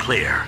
[0.00, 0.46] clear.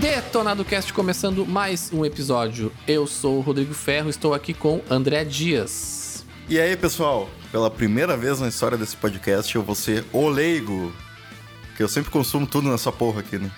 [0.00, 2.72] Detonado Cast começando mais um episódio.
[2.86, 6.26] Eu sou o Rodrigo Ferro, estou aqui com André Dias.
[6.48, 7.28] E aí, pessoal?
[7.52, 10.92] Pela primeira vez na história desse podcast, eu vou ser o leigo.
[11.76, 13.50] Que eu sempre consumo tudo nessa porra aqui, né?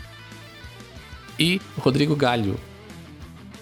[1.38, 2.58] E Rodrigo Galho.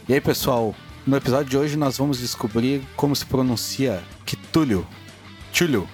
[0.09, 0.75] E aí, pessoal?
[1.11, 4.87] No episódio de hoje nós vamos descobrir como se pronuncia Kitulio.
[5.53, 5.89] Tulio.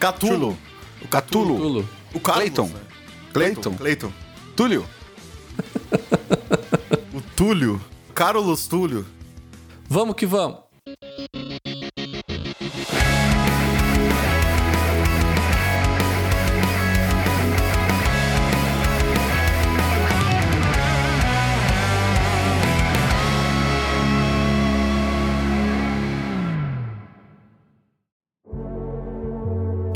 [0.00, 0.58] Catulo.
[1.00, 1.56] O Catulo.
[1.56, 1.88] Tulo.
[2.12, 2.18] O.
[2.18, 2.66] Clayton.
[2.66, 2.80] né?
[3.32, 3.76] Clayton.
[3.76, 3.76] Clayton.
[3.76, 4.12] Clayton.
[4.56, 4.84] Túlio.
[7.14, 7.80] O Túlio.
[8.12, 9.06] Carlos Túlio.
[9.88, 10.67] Vamos que vamos.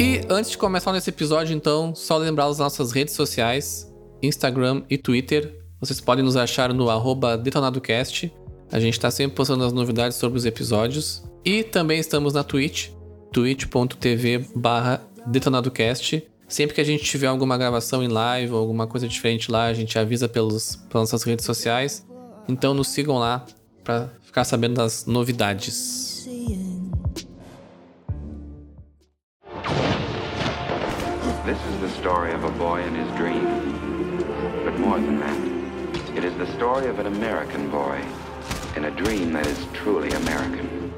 [0.03, 3.89] E antes de começar nesse episódio, então, só lembrar as nossas redes sociais,
[4.20, 5.56] Instagram e Twitter.
[5.78, 6.89] Vocês podem nos achar no
[7.36, 8.33] detonadocast.
[8.73, 11.23] A gente está sempre postando as novidades sobre os episódios.
[11.45, 12.89] E também estamos na Twitch,
[13.33, 14.47] twitch.tv
[15.25, 16.27] detonadocast.
[16.48, 19.73] Sempre que a gente tiver alguma gravação em live ou alguma coisa diferente lá, a
[19.73, 22.05] gente avisa pelos, pelas nossas redes sociais.
[22.48, 23.47] Então nos sigam lá
[23.84, 26.12] para ficar sabendo das novidades.
[31.45, 33.43] This is the story of a boy and his dream.
[34.65, 37.98] But more than that, it is the story of an American boy
[38.77, 40.92] in a dream that is truly American.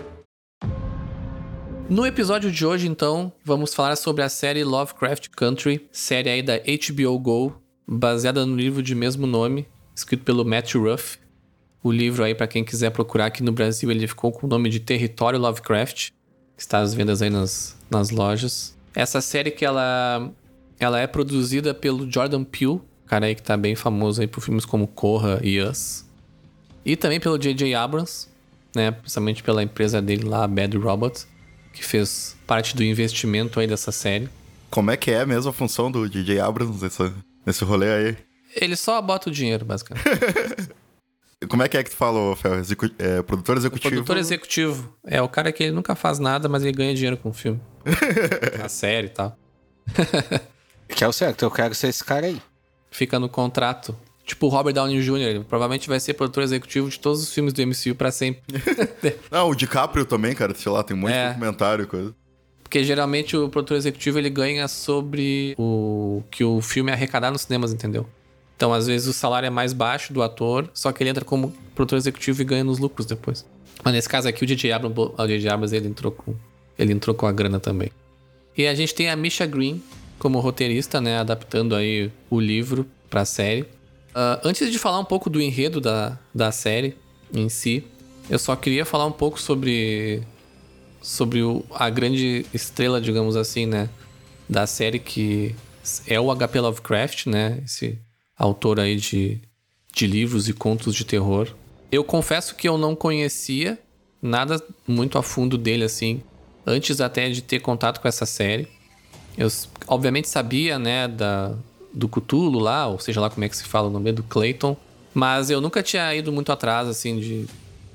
[1.88, 6.58] No episódio de hoje, então, vamos falar sobre a série Lovecraft Country, série aí da
[6.58, 7.56] HBO Go,
[7.88, 9.66] baseada no livro de mesmo nome,
[9.96, 11.16] escrito pelo Matthew Ruff.
[11.82, 14.68] O livro aí, para quem quiser procurar aqui no Brasil, ele ficou com o nome
[14.68, 16.10] de Território Lovecraft,
[16.54, 18.74] que está às vendas aí nas, nas lojas.
[18.94, 20.30] Essa série que ela,
[20.78, 24.64] ela é produzida pelo Jordan Peele, cara aí que tá bem famoso aí por filmes
[24.64, 26.04] como Corra e Us.
[26.84, 27.74] E também pelo J.J.
[27.74, 28.28] Abrams,
[28.74, 31.26] né, principalmente pela empresa dele lá, Bad Robot,
[31.72, 34.28] que fez parte do investimento aí dessa série.
[34.70, 37.12] Como é que é mesmo a função do DJ Abrams nessa,
[37.44, 38.16] nesse rolê aí?
[38.54, 40.04] Ele só bota o dinheiro, basicamente.
[41.48, 42.54] Como é que é que tu falou, Fel?
[42.56, 43.90] Execu é, produtor executivo?
[43.94, 44.94] Produtor executivo.
[45.06, 47.60] É o cara que ele nunca faz nada, mas ele ganha dinheiro com o filme.
[48.58, 49.36] Na série e tal.
[50.88, 52.40] Que é o certo, eu quero ser esse cara aí.
[52.90, 53.96] Fica no contrato.
[54.24, 57.52] Tipo o Robert Downey Jr., ele provavelmente vai ser produtor executivo de todos os filmes
[57.52, 58.42] do MCU pra sempre.
[59.30, 60.54] Não, o DiCaprio também, cara.
[60.54, 61.26] Sei lá, tem um monte É.
[61.28, 62.14] de documentário e coisa.
[62.62, 67.72] Porque geralmente o produtor executivo ele ganha sobre o que o filme arrecadar nos cinemas,
[67.72, 68.08] entendeu?
[68.56, 71.52] Então, às vezes, o salário é mais baixo do ator, só que ele entra como
[71.74, 73.44] produtor executivo e ganha nos lucros depois.
[73.84, 76.34] Mas nesse caso aqui, o DJ Abrams, o ele entrou com
[76.78, 77.90] ele entrou com a grana também.
[78.56, 79.82] E a gente tem a Misha Green
[80.18, 83.64] como roteirista, né, adaptando aí o livro pra série.
[84.14, 86.96] Ah, antes de falar um pouco do enredo da, da série
[87.32, 87.84] em si,
[88.30, 90.22] eu só queria falar um pouco sobre
[91.02, 93.88] sobre o- a grande estrela, digamos assim, né,
[94.48, 95.54] da série que
[96.06, 97.98] é o HP Lovecraft, né, esse
[98.36, 99.40] autor aí de,
[99.92, 101.48] de livros e contos de terror.
[101.90, 103.78] Eu confesso que eu não conhecia
[104.20, 106.22] nada muito a fundo dele assim,
[106.66, 108.68] antes até de ter contato com essa série.
[109.36, 109.48] Eu
[109.86, 111.54] obviamente sabia, né, da,
[111.92, 114.76] do Cthulhu lá, ou seja lá como é que se fala o nome do Clayton,
[115.12, 117.46] mas eu nunca tinha ido muito atrás, assim, de,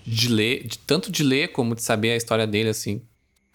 [0.06, 3.02] de ler, de, tanto de ler como de saber a história dele, assim.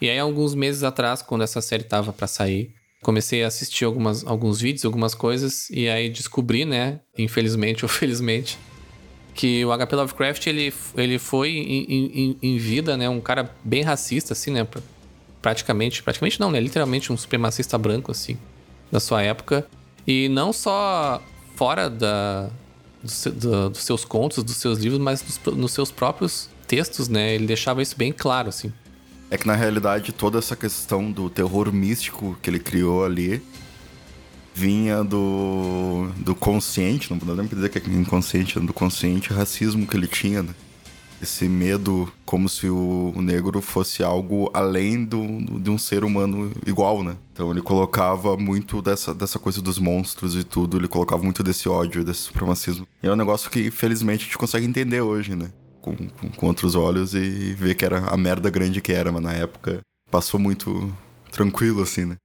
[0.01, 4.27] E aí, alguns meses atrás, quando essa série tava pra sair, comecei a assistir algumas,
[4.27, 8.59] alguns vídeos, algumas coisas, e aí descobri, né, infelizmente ou felizmente,
[9.35, 13.83] que o HP Lovecraft, ele, ele foi em, em- em vida, né, um cara bem
[13.83, 14.81] racista, assim, né, pra-
[15.43, 18.39] praticamente, praticamente não, né, literalmente um supremacista branco, assim,
[18.91, 19.67] da sua época,
[20.07, 21.23] e não só
[21.57, 22.49] fora da,
[23.03, 27.47] do do- dos seus contos, dos seus livros, mas nos seus próprios textos, né, ele
[27.47, 28.73] deixava isso bem claro, assim.
[29.35, 33.43] É que na realidade toda essa questão do terror místico que ele criou ali
[34.55, 40.07] vinha do, do consciente, não podemos dizer que é inconsciente, do consciente racismo que ele
[40.07, 40.55] tinha, né?
[41.21, 46.53] Esse medo como se o, negro fosse algo além do, do- de um ser humano
[46.65, 47.17] igual, né?
[47.33, 51.69] Então ele colocava muito dessa, dessa coisa dos monstros e tudo, ele colocava muito desse
[51.69, 52.87] ódio, desse supremacismo.
[53.03, 55.51] E é um negócio que felizmente a gente consegue entender hoje, né?
[55.85, 59.23] Com, com, com outros olhos e ver que era a merda grande que era, mas
[59.23, 60.91] na época passou muito
[61.31, 62.17] tranquilo, assim, né?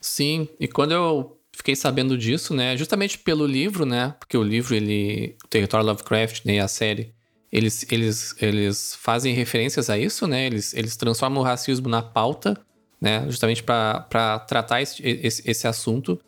[0.00, 2.76] Sim, e quando eu fiquei sabendo disso, né?
[2.76, 4.14] Justamente pelo livro, né?
[4.18, 5.36] Porque o livro, ele.
[5.44, 6.58] O Território Lovecraft, né?
[6.58, 7.14] A série.
[7.52, 10.46] Eles, eles, eles fazem referências a isso, né?
[10.46, 12.56] Eles, eles transformam o racismo na pauta,
[13.00, 13.24] né?
[13.26, 16.20] Justamente para tratar esse, esse, esse, assunto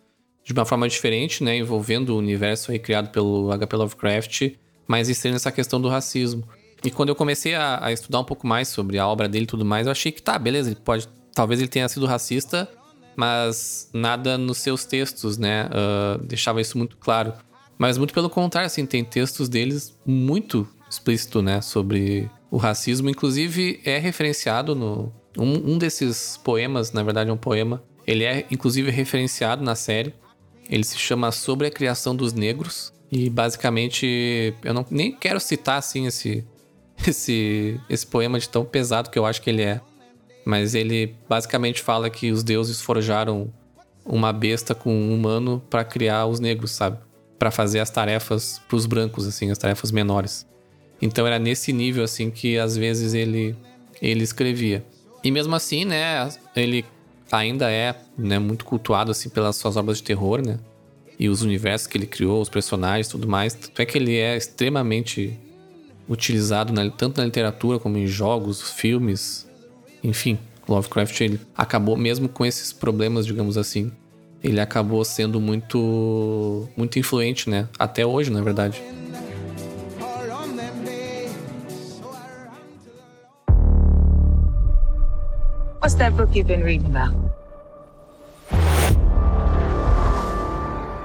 [0.45, 1.57] de uma forma diferente, né?
[1.57, 3.77] Envolvendo o universo aí criado pelo H.P.
[3.77, 4.53] Lovecraft,
[4.87, 6.45] mas inserindo essa questão do racismo.
[6.85, 9.47] E quando eu comecei a, a, estudar um pouco mais sobre a obra dele e
[9.47, 11.09] tudo mais, eu achei que tá, beleza, ele pode.
[11.35, 12.69] Talvez ele tenha sido racista,
[13.17, 15.67] mas nada nos seus textos, né?
[15.67, 17.33] Uh, deixava isso muito claro.
[17.79, 21.61] Mas muito pelo contrário, assim, tem textos deles muito explícito, né?
[21.61, 23.09] Sobre o racismo.
[23.09, 25.13] Inclusive, é referenciado no.
[25.39, 27.83] Um, um desses poemas, na verdade, é um poema.
[28.07, 30.15] Ele é, inclusive, referenciado na série.
[30.69, 32.93] Ele se chama Sobre a Criação dos Negros.
[33.13, 36.43] E basicamente, eu não nem quero citar assim esse,
[37.07, 39.83] esse, esse poema de tão pesado que eu acho que ele é.
[40.47, 43.53] Mas ele basicamente fala que os deuses forjaram
[44.05, 46.99] uma besta com um humano para criar os negros, sabe?
[47.39, 50.47] Para fazer as tarefas para os brancos, assim, as tarefas menores.
[51.01, 53.55] Então era nesse nível, assim, que às vezes ele,
[54.01, 54.85] ele escrevia.
[55.23, 56.85] E mesmo assim, né, ele
[57.31, 60.59] ainda é né, muito cultuado, assim, pelas suas obras de terror, né?
[61.23, 63.55] E os universos que ele criou, os personagens tudo mais.
[63.55, 65.39] Tanto é que ele é extremamente
[66.09, 69.49] utilizado na, tanto na literatura como em jogos, filmes,
[70.03, 70.37] enfim,
[70.69, 73.93] Lovecraft ele acabou mesmo com esses problemas, digamos assim,
[74.43, 77.69] ele acabou sendo muito muito influente, né?
[77.79, 78.83] Até hoje, na verdade.
[85.81, 87.42] What's that book you've been reading about?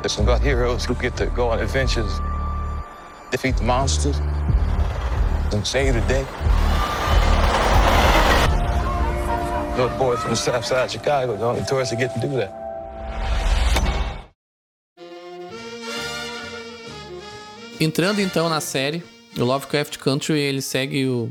[0.07, 2.21] It's about heroes who get to go on adventures,
[3.30, 4.18] defeat the monsters,
[5.51, 6.25] and save the day.
[9.75, 12.38] little boy from the south side of Chicago, the only tourist to get to do
[12.38, 12.54] that.
[17.77, 19.04] Entrando então na série,
[19.38, 21.30] o Lovecraft Country ele segue o,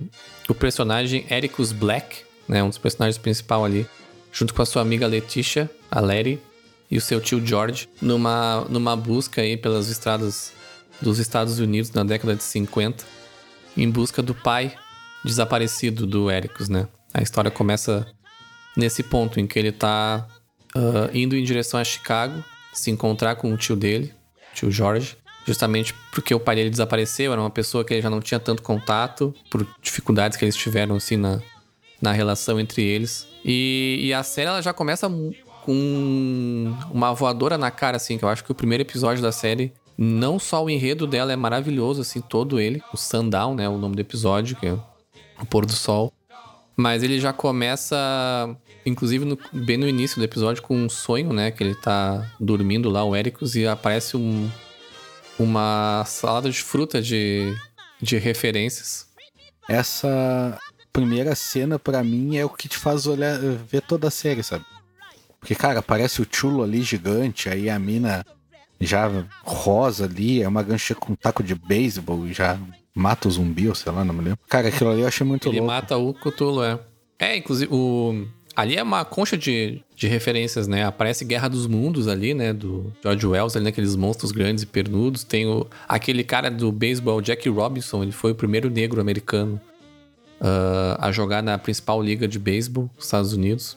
[0.51, 3.87] o personagem Ericus Black, né, um dos personagens principais ali,
[4.31, 6.39] junto com a sua amiga Letitia, a Letty,
[6.91, 10.53] e o seu tio George, numa, numa busca aí pelas estradas
[11.01, 13.05] dos Estados Unidos na década de 50,
[13.77, 14.75] em busca do pai
[15.25, 16.89] desaparecido do Ericus, né?
[17.13, 18.07] A história começa
[18.77, 20.27] nesse ponto em que ele tá
[20.75, 24.13] uh, indo em direção a Chicago, se encontrar com o tio dele,
[24.55, 25.17] tio Jorge,
[25.47, 28.63] justamente porque o pai dele desapareceu, era uma pessoa que ele já não tinha tanto
[28.63, 31.41] contato, por dificuldades que eles tiveram, assim, na,
[32.01, 33.27] na relação entre eles.
[33.45, 35.09] E, e a série, ela já começa
[35.67, 39.73] com uma voadora na cara, assim, que eu acho que o primeiro episódio da série,
[39.99, 43.97] não só o enredo dela é maravilhoso, assim, todo ele, o Sundown, né, o nome
[43.97, 46.13] do episódio, que é o pôr do sol.
[46.77, 51.51] Mas ele já começa inclusive no, bem no início do episódio, com um sonho, né?
[51.51, 54.49] Que ele tá dormindo lá, o Ericus, e aparece um,
[55.37, 57.53] uma salada de fruta de,
[58.01, 59.09] de referências.
[59.69, 60.57] Essa
[60.93, 64.65] primeira cena, para mim, é o que te faz olhar, ver toda a série, sabe?
[65.41, 68.25] Porque, cara, aparece o chulo ali gigante, aí a mina
[68.81, 69.11] já
[69.43, 72.59] rosa ali, é uma gancha com um taco de beisebol, já
[72.95, 74.39] mata o zumbi, ou sei lá, não me lembro.
[74.49, 75.73] Cara, aquilo ali eu achei muito Ele louco.
[75.73, 76.79] Ele mata o Cthulhu, é.
[77.19, 78.27] É, inclusive, o,
[78.57, 80.83] Ali é uma concha de, de referências, né?
[80.83, 82.55] Aparece Guerra dos Mundos ali, né?
[82.55, 85.25] Do George Wells, ali naqueles monstros grandes e pernudos.
[85.25, 89.61] Tem o, aquele cara do beisebol, Jack Robinson, ele foi o primeiro negro americano
[90.41, 93.77] uh, a jogar na principal liga de beisebol dos Estados Unidos.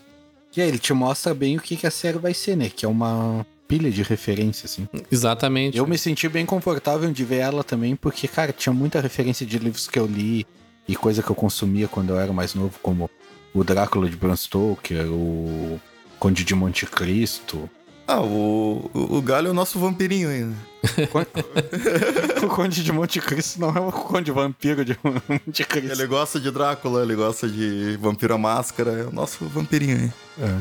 [0.56, 2.70] E aí, ele te mostra bem o que, que a série vai ser, né?
[2.70, 4.88] Que é uma pilha de referência, assim.
[5.12, 5.78] Exatamente.
[5.78, 9.60] Eu me senti bem confortável de ver ela também, porque, cara, tinha muita referência de
[9.60, 10.46] livros que eu li
[10.88, 13.10] e coisa que eu consumia quando eu era mais novo, como
[13.54, 15.80] o Drácula de Bram Stoker, o
[16.18, 17.70] Conde de Monte Cristo.
[18.10, 20.56] Ah, o, o Galho é o nosso vampirinho ainda.
[22.44, 25.92] o Conde de Monte Cristo não é o Conde Vampiro de Monte Cristo.
[25.92, 30.12] Ele gosta de Drácula, ele gosta de Vampiro à Máscara, é o nosso vampirinho aí.
[30.42, 30.58] É.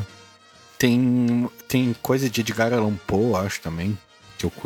[0.77, 3.97] Tem, tem coisa de Edgar Allan Poe, acho também.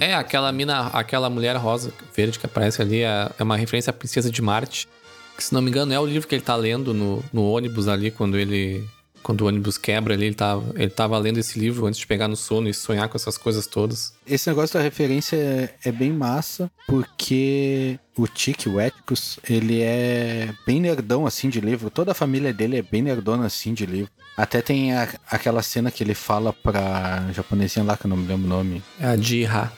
[0.00, 3.94] É, aquela mina, aquela mulher rosa, verde que aparece ali, é, é uma referência à
[3.94, 4.88] Princesa de Marte
[5.36, 7.88] que se não me engano é o livro que ele tá lendo no, no ônibus
[7.88, 8.84] ali, quando ele.
[9.22, 12.28] Quando o ônibus quebra ali, ele tava, ele tava lendo esse livro antes de pegar
[12.28, 14.12] no sono e sonhar com essas coisas todas.
[14.26, 20.52] Esse negócio da referência é, é bem massa, porque o Tiki, o Eticus, ele é
[20.66, 21.90] bem nerdão assim de livro.
[21.90, 24.10] Toda a família dele é bem nerdona assim de livro.
[24.36, 28.26] Até tem a, aquela cena que ele fala pra japonesinha lá, que eu não me
[28.26, 28.82] lembro o nome.
[28.98, 29.72] É a Jiha.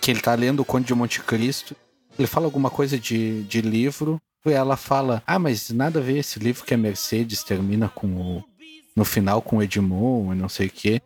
[0.00, 1.74] Que ele tá lendo o Conde de Monte Cristo.
[2.18, 4.20] Ele fala alguma coisa de, de livro
[4.52, 8.44] ela fala: Ah, mas nada a ver esse livro que a Mercedes termina com o.
[8.96, 11.00] No final com o Edmond e não sei o quê.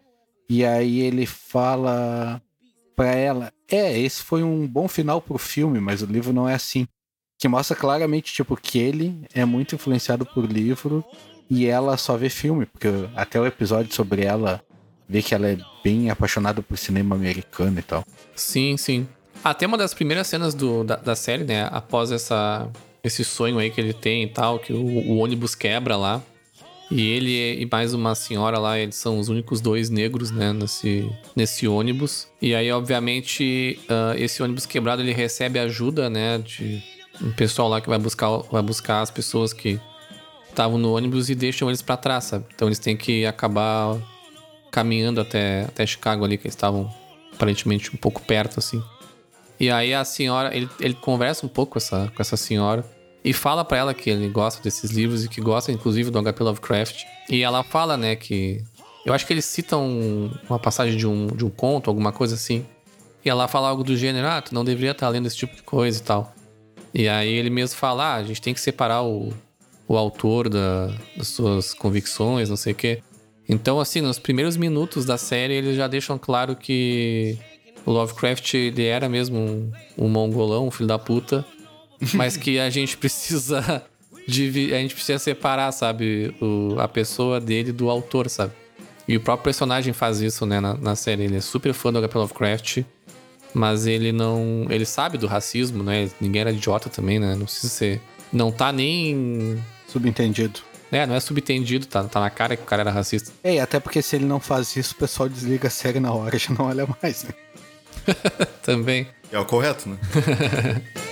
[0.48, 2.40] E aí ele fala.
[2.96, 3.52] pra ela.
[3.70, 6.86] É, esse foi um bom final pro filme, mas o livro não é assim.
[7.38, 11.04] Que mostra claramente, tipo, que ele é muito influenciado por livro
[11.48, 14.60] e ela só vê filme, porque até o episódio sobre ela
[15.08, 18.04] vê que ela é bem apaixonada por cinema americano e tal.
[18.34, 19.06] Sim, sim.
[19.42, 21.68] Até uma das primeiras cenas do, da, da série, né?
[21.70, 22.68] Após essa,
[23.04, 26.20] esse sonho aí que ele tem e tal, que o, o ônibus quebra lá.
[26.90, 31.10] E ele e mais uma senhora lá, eles são os únicos dois negros, né, nesse,
[31.36, 32.26] nesse ônibus.
[32.40, 36.82] E aí, obviamente, uh, esse ônibus quebrado, ele recebe ajuda, né, de
[37.22, 39.78] um pessoal lá que vai buscar, vai buscar as pessoas que
[40.48, 42.46] estavam no ônibus e deixam eles para trás, sabe?
[42.54, 43.96] Então eles têm que acabar
[44.70, 46.90] caminhando até, até Chicago ali, que eles estavam
[47.34, 48.82] aparentemente um pouco perto, assim.
[49.60, 52.84] E aí a senhora, ele, ele conversa um pouco com essa, com essa senhora
[53.24, 56.42] e fala para ela que ele gosta desses livros e que gosta inclusive do HP
[56.42, 57.04] Lovecraft.
[57.28, 58.62] E ela fala, né, que
[59.04, 62.64] eu acho que eles citam uma passagem de um, de um conto, alguma coisa assim.
[63.24, 65.62] E ela fala algo do gênero, ah, tu não deveria estar lendo esse tipo de
[65.62, 66.34] coisa e tal.
[66.94, 69.32] E aí ele mesmo fala, ah, a gente tem que separar o,
[69.86, 73.02] o autor da, das suas convicções, não sei o quê.
[73.48, 77.38] Então, assim, nos primeiros minutos da série, eles já deixam claro que
[77.86, 81.44] o Lovecraft ele era mesmo um, um mongolão, um filho da puta,
[82.14, 83.84] mas que a gente precisa
[84.26, 88.52] de, a gente precisa separar, sabe, o, a pessoa dele do autor, sabe?
[89.06, 91.24] E o próprio personagem faz isso, né, na, na série.
[91.24, 92.18] Ele é super fã do H.P.
[92.18, 92.82] Lovecraft,
[93.54, 94.66] mas ele não.
[94.68, 96.10] Ele sabe do racismo, né?
[96.20, 97.34] Ninguém era idiota também, né?
[97.34, 98.02] Não precisa ser.
[98.30, 99.62] Não tá nem.
[99.86, 100.60] Subentendido.
[100.92, 103.30] É, não é subentendido, tá, tá na cara que o cara era racista.
[103.42, 106.12] É, e até porque se ele não faz isso, o pessoal desliga a série na
[106.12, 107.30] hora, já não olha mais, né?
[108.62, 109.06] Também.
[109.30, 109.98] É o correto, né?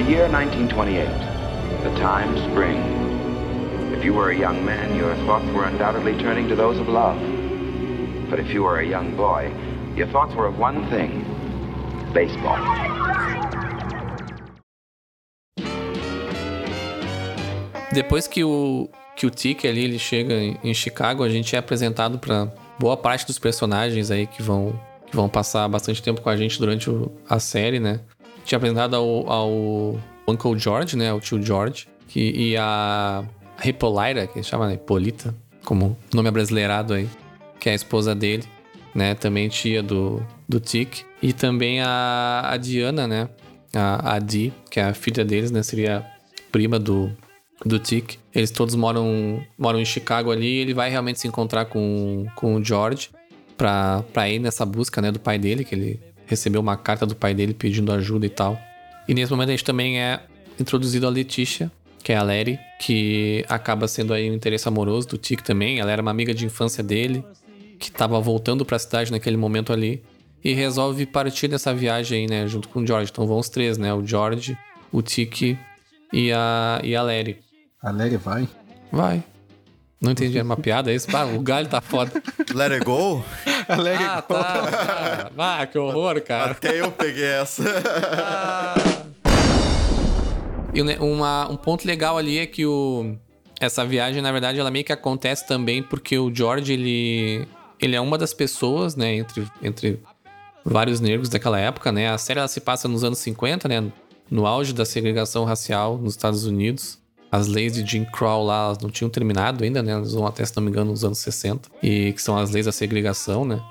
[0.00, 1.84] The year 1928.
[1.84, 2.78] The time spring.
[3.92, 7.18] If you were a young man, your thoughts were undoubtedly turning to those of love.
[8.30, 9.52] But if you were a young boy,
[9.94, 11.22] your thoughts were of one thing
[12.14, 12.56] baseball.
[17.92, 22.18] Depois que o, que o Tick ali ele chega em Chicago, a gente é apresentado
[22.18, 24.72] para boa parte dos personagens aí que vão,
[25.06, 28.00] que vão passar bastante tempo com a gente durante o- a série, né?
[28.50, 31.12] A gente é apresentado ao, ao Uncle George, né?
[31.12, 31.86] O tio George.
[32.08, 33.22] Que, e a
[33.64, 34.74] Hippolyta, que chama né?
[34.74, 35.32] Hippolita,
[35.64, 37.08] como nome abrasileirado aí,
[37.60, 38.42] que é a esposa dele,
[38.92, 39.14] né?
[39.14, 41.04] Também tia do, do Tick.
[41.22, 43.28] E também a, a Diana, né?
[43.72, 45.62] A, a Dee, que é a filha deles, né?
[45.62, 46.04] Seria
[46.50, 47.08] prima do,
[47.64, 48.18] do Tick.
[48.34, 52.64] Eles todos moram, moram em Chicago ali ele vai realmente se encontrar com, com o
[52.64, 53.10] George
[53.56, 57.34] pra ir nessa busca, né, do pai dele, que ele recebeu uma carta do pai
[57.34, 58.58] dele pedindo ajuda e tal.
[59.08, 60.20] E nesse momento a gente também é
[60.58, 61.70] introduzido a Letícia,
[62.02, 65.80] que é a Larry, que acaba sendo aí um interesse amoroso do Tick também.
[65.80, 67.24] Ela era uma amiga de infância dele,
[67.78, 70.02] que tava voltando pra cidade naquele momento ali.
[70.42, 73.10] E resolve partir dessa viagem aí, né, junto com o George.
[73.10, 74.56] Então vão os três, né, o George,
[74.90, 75.58] o Tick
[76.12, 77.38] e a, e a Larry.
[77.82, 78.48] A Larry vai.
[78.90, 79.22] Vai.
[80.00, 81.14] Não entendi, era uma piada isso?
[81.14, 82.10] Ah, o galho tá foda.
[82.54, 83.22] Let it go?
[83.68, 85.30] Larry Ah, tá.
[85.36, 86.52] Ah, que horror, cara.
[86.52, 87.62] Até eu peguei essa.
[90.72, 93.14] E né, uma, um ponto legal ali é que o,
[93.60, 97.46] essa viagem, na verdade, ela meio que acontece também porque o George, ele,
[97.78, 100.00] ele é uma das pessoas, né, entre, entre
[100.64, 102.08] vários negros daquela época, né?
[102.08, 103.92] A série ela se passa nos anos 50, né?
[104.30, 106.98] No auge da segregação racial nos Estados Unidos.
[107.30, 109.92] As leis de Jim Crow lá elas não tinham terminado ainda, né?
[109.92, 111.70] Elas vão até, se não me engano, nos anos 60.
[111.82, 113.62] E que são as leis da segregação, né?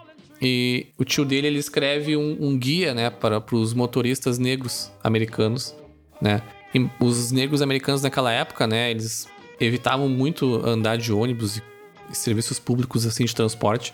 [0.42, 3.10] E o tio dele, ele escreve um, um guia, né?
[3.10, 5.76] Para os motoristas negros americanos,
[6.22, 6.42] né?
[6.74, 8.92] E os negros americanos naquela época, né?
[8.92, 9.28] Eles
[9.60, 11.64] evitavam muito andar de ônibus e
[12.16, 13.94] serviços públicos, assim, de transporte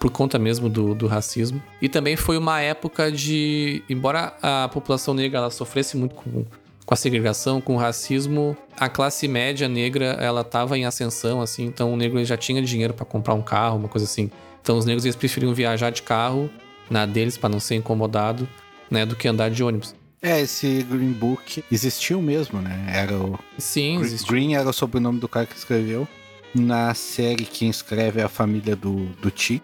[0.00, 1.62] por conta mesmo do, do racismo.
[1.80, 3.82] E também foi uma época de.
[3.88, 6.46] Embora a população negra ela sofresse muito com,
[6.90, 11.64] com a segregação, com o racismo, a classe média negra ela estava em ascensão, assim,
[11.64, 14.28] então o negro já tinha dinheiro para comprar um carro, uma coisa assim.
[14.60, 16.50] Então os negros eles preferiam viajar de carro
[16.90, 18.48] na deles para não ser incomodado,
[18.90, 19.94] né, do que andar de ônibus.
[20.20, 22.86] É, esse Green Book existiu mesmo, né?
[22.92, 23.38] Era o.
[23.56, 24.28] Sim, Gre- existe.
[24.28, 26.08] Green era o sobrenome do cara que escreveu.
[26.52, 29.62] Na série, quem escreve é a família do, do Tick.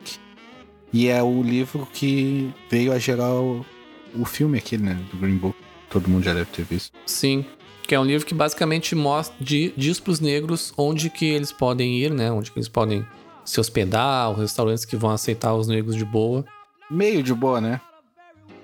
[0.93, 3.67] E é o livro que veio a gerar o,
[4.15, 4.97] o filme aquele, né?
[5.11, 5.57] Do Green Book.
[5.97, 6.93] Todo mundo já deve ter visto.
[7.07, 7.43] Sim.
[7.89, 11.97] Que é um livro que basicamente mostra, di- diz pros negros onde que eles podem
[11.99, 12.31] ir, né?
[12.31, 13.03] Onde que eles podem
[13.47, 16.45] se hospedar, os restaurantes que vão aceitar os negros de boa.
[16.91, 17.81] Meio de boa, né?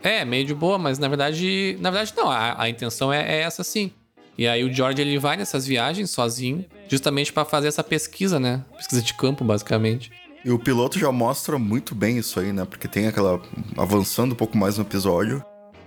[0.02, 1.78] É, meio de boa, mas na verdade.
[1.80, 2.30] Na verdade, não.
[2.30, 3.90] A, a intenção é, é essa sim.
[4.36, 8.62] E aí o George ele vai nessas viagens sozinho, justamente para fazer essa pesquisa, né?
[8.76, 10.10] Pesquisa de campo, basicamente.
[10.44, 12.66] E o piloto já mostra muito bem isso aí, né?
[12.66, 13.40] Porque tem aquela.
[13.78, 15.42] Avançando um pouco mais no episódio,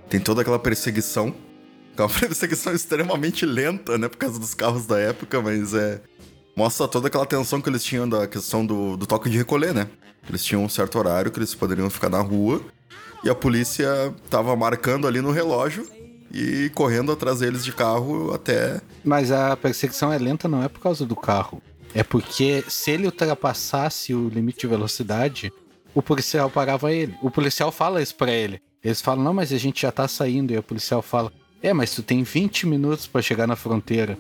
[0.10, 1.34] tem toda aquela perseguição.
[1.98, 4.08] É uma perseguição extremamente lenta, né?
[4.08, 6.02] Por causa dos carros da época, mas é.
[6.56, 9.90] Mostra toda aquela tensão que eles tinham da questão do, do toque de recolher, né?
[10.28, 12.62] Eles tinham um certo horário que eles poderiam ficar na rua.
[13.24, 15.86] E a polícia tava marcando ali no relógio
[16.32, 18.80] e correndo atrás deles de carro até.
[19.04, 21.62] Mas a perseguição é lenta não é por causa do carro.
[21.94, 25.52] É porque se ele ultrapassasse o limite de velocidade,
[25.94, 27.16] o policial parava ele.
[27.22, 28.62] O policial fala isso pra ele.
[28.86, 30.54] Eles falam, não, mas a gente já tá saindo.
[30.54, 34.16] E o policial fala, é, mas tu tem 20 minutos para chegar na fronteira.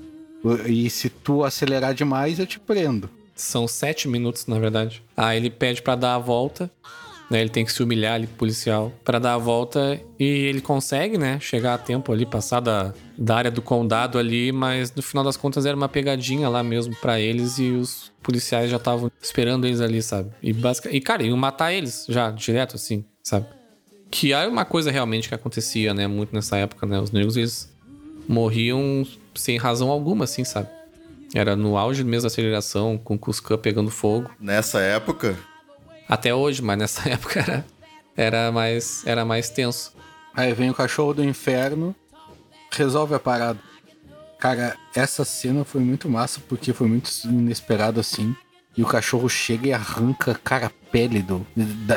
[0.65, 3.07] E se tu acelerar demais, eu te prendo.
[3.35, 5.03] São sete minutos, na verdade.
[5.15, 6.71] Ah, ele pede para dar a volta.
[7.27, 10.61] Né, ele tem que se humilhar ali pro policial para dar a volta e ele
[10.61, 11.39] consegue, né?
[11.39, 15.35] Chegar a tempo ali, passar da, da área do condado ali, mas no final das
[15.35, 19.81] contas era uma pegadinha lá mesmo para eles e os policiais já estavam esperando eles
[19.81, 20.29] ali, sabe?
[20.39, 20.87] E, basic...
[20.87, 23.47] e cara, iam matar eles já, direto assim, sabe?
[24.09, 26.07] Que é uma coisa realmente que acontecia, né?
[26.07, 26.99] Muito nessa época, né?
[26.99, 27.73] Os negros, eles
[28.27, 30.69] morriam sem razão alguma, assim, sabe?
[31.33, 34.31] Era no auge mesmo da aceleração, com o Cuscan pegando fogo.
[34.39, 35.37] Nessa época?
[36.07, 37.65] Até hoje, mas nessa época era,
[38.15, 39.93] era, mais, era mais tenso.
[40.33, 41.95] Aí vem o cachorro do inferno,
[42.71, 43.59] resolve a parada.
[44.39, 48.35] Cara, essa cena foi muito massa porque foi muito inesperado assim.
[48.77, 51.45] E o cachorro chega e arranca, cara, a pele do.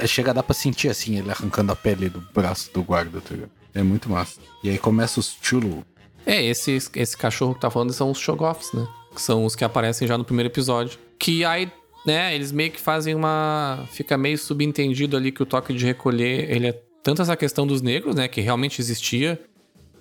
[0.06, 3.50] Chega dar pra sentir assim, ele arrancando a pele do braço do guarda, tá ligado?
[3.74, 4.40] É muito massa.
[4.62, 5.84] E aí começa os chulo.
[6.24, 8.86] É, esse, esse cachorro que tá falando são os shogoffs, né?
[9.14, 10.98] Que são os que aparecem já no primeiro episódio.
[11.18, 11.70] Que aí
[12.06, 13.86] né, eles meio que fazem uma.
[13.90, 17.82] Fica meio subentendido ali que o toque de recolher, ele é tanto essa questão dos
[17.82, 19.40] negros, né, que realmente existia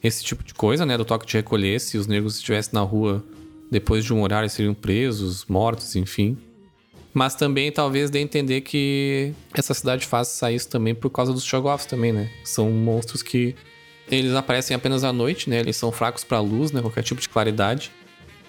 [0.04, 3.23] esse tipo de coisa, né, do toque de recolher, se os negros estivessem na rua
[3.69, 6.38] depois de um horário seriam presos, mortos, enfim.
[7.13, 11.43] Mas também talvez dê a entender que essa cidade faça isso também por causa dos
[11.43, 12.30] Shogoffs também, né?
[12.43, 13.56] São monstros que
[14.10, 15.60] eles aparecem apenas à noite, né?
[15.60, 16.82] Eles são fracos para luz, né?
[16.82, 17.91] Qualquer tipo de claridade.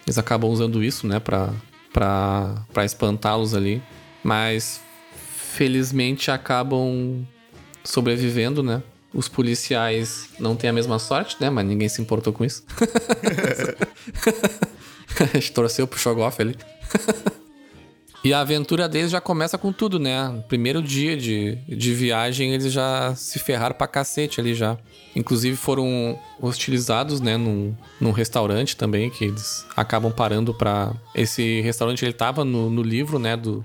[0.06, 1.52] Eles acabam usando isso, né, para
[1.92, 3.82] para espantá-los ali.
[4.22, 4.80] Mas
[5.54, 7.26] felizmente acabam
[7.82, 8.82] sobrevivendo, né?
[9.12, 11.50] Os policiais não têm a mesma sorte, né?
[11.50, 12.64] Mas ninguém se importou com isso.
[15.20, 16.56] a gente torceu pro Shogoff ali.
[18.24, 20.42] e a aventura deles já começa com tudo, né?
[20.48, 24.76] Primeiro dia de, de viagem, eles já se ferraram pra cacete ali já.
[25.14, 32.04] Inclusive foram hostilizados, né, num, num restaurante também, que eles acabam parando para Esse restaurante,
[32.04, 33.64] ele tava no, no livro, né, do,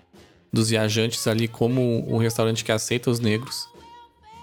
[0.52, 3.68] dos viajantes ali como um restaurante que aceita os negros.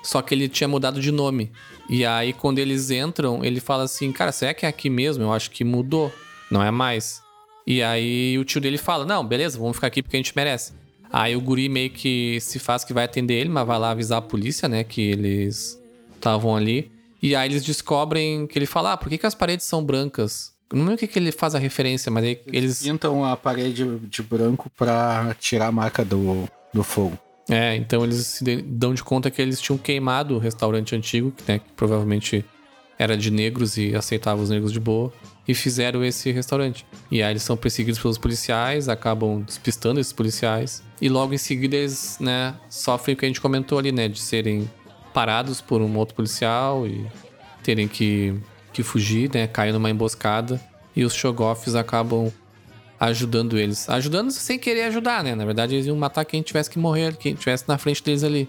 [0.03, 1.53] Só que ele tinha mudado de nome.
[1.89, 5.25] E aí, quando eles entram, ele fala assim: Cara, será que é aqui mesmo?
[5.25, 6.13] Eu acho que mudou.
[6.51, 7.23] Não é mais.
[7.67, 10.73] E aí, o tio dele fala: Não, beleza, vamos ficar aqui porque a gente merece.
[11.13, 14.19] Aí, o guri meio que se faz que vai atender ele, mas vai lá avisar
[14.19, 14.85] a polícia, né?
[14.85, 15.81] Que eles
[16.15, 16.91] estavam ali.
[17.23, 20.53] E aí eles descobrem que ele fala: ah, por que, que as paredes são brancas?
[20.73, 22.41] Não lembro o que, que ele faz a referência, mas eles.
[22.47, 27.19] Eles pintam a parede de branco pra tirar a marca do, do fogo.
[27.49, 31.59] É, então eles se dão de conta que eles tinham queimado o restaurante antigo, né,
[31.59, 32.45] que provavelmente
[32.97, 35.13] era de negros e aceitava os negros de boa,
[35.47, 36.87] e fizeram esse restaurante.
[37.11, 41.77] E aí eles são perseguidos pelos policiais, acabam despistando esses policiais, e logo em seguida
[41.77, 44.71] eles, né, sofrem o que a gente comentou ali, né, de serem
[45.13, 47.07] parados por um outro policial e
[47.63, 48.35] terem que,
[48.73, 49.47] que fugir, né?
[49.47, 50.61] Cair numa emboscada.
[50.95, 52.33] E os Shogoffs acabam
[52.99, 53.89] ajudando eles.
[53.89, 55.35] Ajudando sem querer ajudar, né?
[55.35, 58.49] Na verdade, eles iam matar quem tivesse que morrer, quem tivesse na frente deles ali.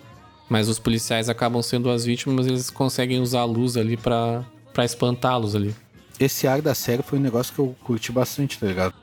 [0.50, 4.44] Mas os policiais acabam sendo as vítimas, mas eles conseguem usar a luz ali para
[4.84, 5.74] espantá-los ali.
[6.22, 8.94] Esse ar da série foi um negócio que eu curti bastante, tá ligado?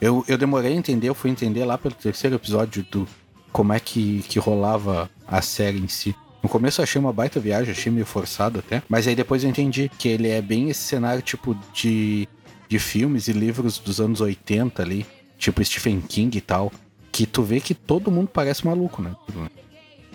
[0.00, 3.08] Eu, eu demorei a entender, eu fui entender lá pelo terceiro episódio do
[3.50, 6.14] como é que, que rolava a série em si.
[6.40, 8.80] No começo eu achei uma baita viagem, achei meio forçado até.
[8.88, 12.28] Mas aí depois eu entendi que ele é bem esse cenário tipo de,
[12.68, 15.04] de filmes e livros dos anos 80 ali,
[15.36, 16.70] tipo Stephen King e tal.
[17.10, 19.16] Que tu vê que todo mundo parece maluco, né?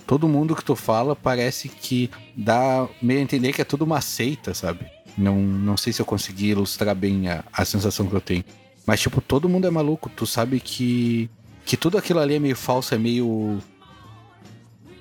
[0.07, 3.99] Todo mundo que tu fala parece que dá meio a entender que é tudo uma
[3.99, 4.85] seita, sabe?
[5.17, 8.43] Não, não sei se eu consegui ilustrar bem a, a sensação que eu tenho.
[8.85, 10.09] Mas, tipo, todo mundo é maluco.
[10.09, 11.29] Tu sabe que,
[11.65, 13.61] que tudo aquilo ali é meio falso, é meio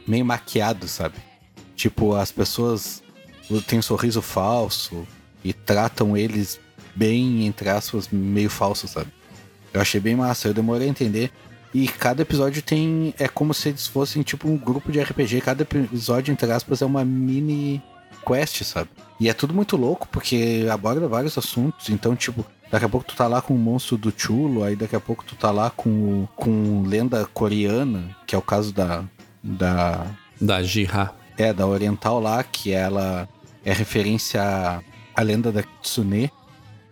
[0.07, 1.16] meio maquiado, sabe?
[1.77, 3.03] Tipo, as pessoas
[3.66, 5.07] têm um sorriso falso
[5.44, 6.61] e tratam eles
[6.94, 9.11] bem, entre aspas, meio falso, sabe?
[9.72, 11.31] Eu achei bem massa, eu demorei a entender.
[11.75, 13.14] E cada episódio tem.
[13.18, 15.40] É como se eles fossem tipo um grupo de RPG.
[15.40, 17.83] Cada episódio, entre aspas, é uma mini
[18.27, 18.90] quest, sabe?
[19.22, 21.88] E é tudo muito louco, porque aborda vários assuntos.
[21.88, 24.96] Então, tipo, Daqui a pouco tu tá lá com o monstro do Chulo, aí daqui
[24.96, 29.04] a pouco tu tá lá com, com lenda coreana, que é o caso da.
[29.42, 30.06] da.
[30.40, 31.12] Da Jiha.
[31.37, 33.28] É, da Oriental lá, que ela
[33.62, 34.80] é referência à,
[35.14, 36.32] à lenda da Kitsune,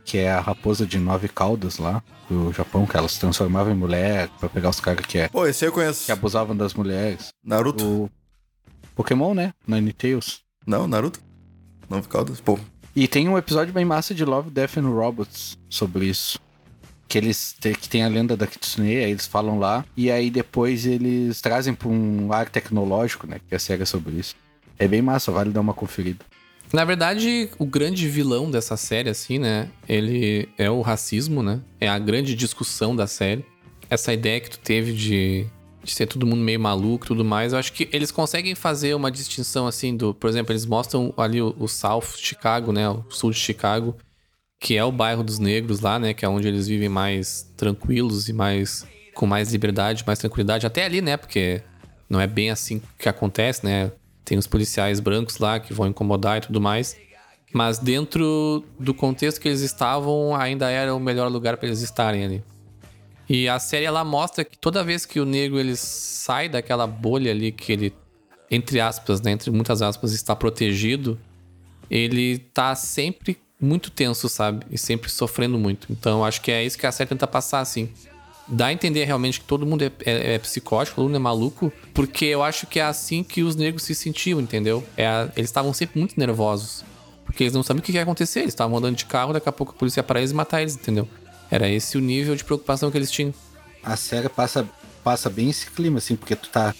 [0.04, 3.74] que é a raposa de nove caudas lá do Japão, que ela se transformava em
[3.74, 6.04] mulher pra pegar os caras que, é, Pô, esse aí eu conheço.
[6.04, 7.30] que abusavam das mulheres.
[7.42, 8.04] Naruto.
[8.04, 8.10] O
[8.94, 9.54] Pokémon, né?
[9.66, 10.40] Ninetales.
[10.66, 11.29] Não, Naruto.
[11.90, 12.40] Não caldas.
[12.40, 12.58] Pô.
[12.96, 16.38] E tem um episódio bem massa de Love, Death and Robots sobre isso.
[17.08, 20.30] Que eles te- que tem a lenda da Kitsune, aí eles falam lá, e aí
[20.30, 23.40] depois eles trazem pra um ar tecnológico, né?
[23.48, 24.36] Que a série é sobre isso.
[24.78, 26.24] É bem massa, vale dar uma conferida.
[26.72, 29.68] Na verdade, o grande vilão dessa série, assim, né?
[29.88, 31.60] Ele é o racismo, né?
[31.80, 33.44] É a grande discussão da série.
[33.90, 35.46] Essa ideia que tu teve de,
[35.82, 37.52] de ser todo mundo meio maluco e tudo mais.
[37.52, 40.14] Eu acho que eles conseguem fazer uma distinção, assim, do...
[40.14, 42.88] Por exemplo, eles mostram ali o, o South Chicago, né?
[42.88, 43.96] O sul de Chicago,
[44.60, 46.12] que é o bairro dos negros lá, né?
[46.12, 48.86] Que é onde eles vivem mais tranquilos e mais...
[49.14, 50.66] Com mais liberdade, mais tranquilidade.
[50.66, 51.16] Até ali, né?
[51.16, 51.62] Porque
[52.08, 53.92] não é bem assim que acontece, né?
[54.24, 56.96] Tem os policiais brancos lá que vão incomodar e tudo mais.
[57.52, 62.24] Mas dentro do contexto que eles estavam, ainda era o melhor lugar para eles estarem
[62.24, 62.44] ali.
[63.32, 67.30] E a série ela mostra que toda vez que o negro ele sai daquela bolha
[67.30, 67.94] ali que ele,
[68.50, 71.16] entre aspas, né, entre muitas aspas, está protegido,
[71.88, 74.66] ele tá sempre muito tenso, sabe?
[74.68, 75.86] E sempre sofrendo muito.
[75.90, 77.88] Então acho que é isso que a série tenta passar, assim.
[78.48, 81.72] Dá a entender realmente que todo mundo é, é- é psicótico, todo mundo é maluco,
[81.94, 84.82] porque eu acho que é assim que os negros se sentiam, entendeu?
[84.96, 86.84] É eles estavam sempre muito nervosos.
[87.24, 88.40] Porque eles não sabiam o que ia acontecer.
[88.40, 90.62] Eles estavam andando de carro, daqui a pouco a polícia ia parar eles e matar
[90.62, 91.06] eles, entendeu?
[91.50, 93.34] Era esse o nível de preocupação que eles tinham.
[93.82, 94.68] A série passa,
[95.02, 96.74] passa bem esse clima, assim, porque tu tá,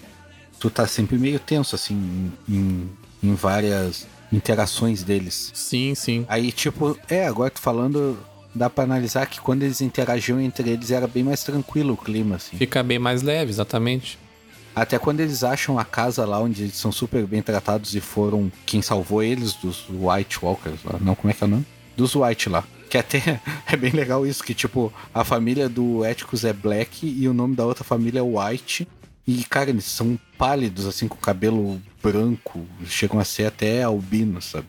[0.59, 2.89] tu tá sempre meio tenso, assim, em,
[3.23, 5.51] em várias interações deles.
[5.55, 6.25] Sim, sim.
[6.29, 8.19] Aí, tipo, é, agora tu falando,
[8.55, 12.37] dá pra analisar que quando eles interagiam entre eles era bem mais tranquilo o clima,
[12.37, 12.57] assim.
[12.57, 14.19] Fica bem mais leve, exatamente.
[14.75, 18.53] Até quando eles acham a casa lá onde eles são super bem tratados e foram
[18.65, 20.79] quem salvou eles dos White Walkers.
[21.01, 21.67] Não, como é que é o nome?
[22.01, 22.65] Dos White lá.
[22.89, 27.29] Que até é bem legal isso, que tipo, a família do Éticos é Black e
[27.29, 28.89] o nome da outra família é White.
[29.27, 32.67] E, cara, eles são pálidos, assim, com cabelo branco.
[32.87, 34.67] Chegam a ser até albinos, sabe?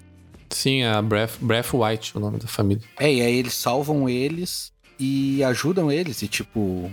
[0.50, 2.84] Sim, a Breath, Breath White, o nome da família.
[3.00, 6.22] É, e aí eles salvam eles e ajudam eles.
[6.22, 6.91] E, tipo,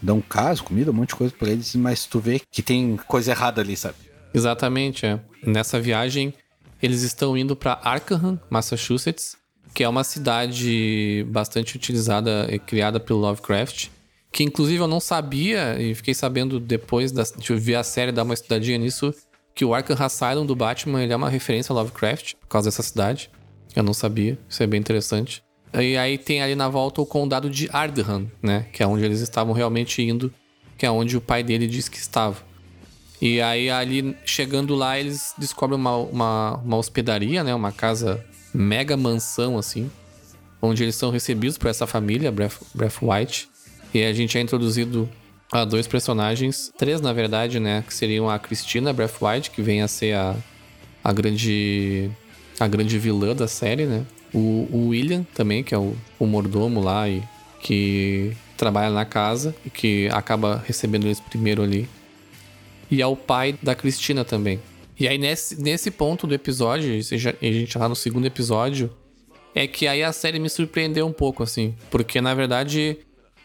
[0.00, 1.74] dão caso, comida, um monte de coisa pra eles.
[1.74, 3.96] Mas tu vê que tem coisa errada ali, sabe?
[4.34, 5.18] Exatamente, é.
[5.44, 6.34] Nessa viagem,
[6.82, 9.39] eles estão indo para Arkham, Massachusetts,
[9.74, 13.88] que é uma cidade bastante utilizada e criada pelo Lovecraft,
[14.32, 18.22] que inclusive eu não sabia e fiquei sabendo depois da, de ver a série dar
[18.22, 19.14] uma estudadinha nisso,
[19.54, 22.82] que o Arkham Asylum do Batman ele é uma referência ao Lovecraft por causa dessa
[22.82, 23.30] cidade.
[23.74, 25.42] Eu não sabia, isso é bem interessante.
[25.72, 29.20] E aí tem ali na volta o condado de Ardham, né, que é onde eles
[29.20, 30.32] estavam realmente indo,
[30.76, 32.50] que é onde o pai dele disse que estava.
[33.20, 37.54] E aí, ali, chegando lá, eles descobrem uma, uma, uma hospedaria, né?
[37.54, 39.90] Uma casa mega mansão, assim.
[40.60, 43.48] Onde eles são recebidos por essa família, Breath, Breath White.
[43.94, 45.08] E a gente é introduzido
[45.50, 46.72] a dois personagens.
[46.76, 47.82] Três, na verdade, né?
[47.86, 50.36] Que seriam a Christina Breath White, que vem a ser a,
[51.02, 52.10] a grande...
[52.58, 54.04] A grande vilã da série, né?
[54.34, 57.22] O, o William também, que é o, o mordomo lá e
[57.62, 61.88] que trabalha na casa e que acaba recebendo eles primeiro ali
[62.90, 64.60] e ao pai da Cristina também.
[65.00, 68.94] E aí, nesse, nesse ponto do episódio, a gente já tá no segundo episódio,
[69.54, 71.74] é que aí a série me surpreendeu um pouco, assim.
[71.90, 72.98] Porque, na verdade,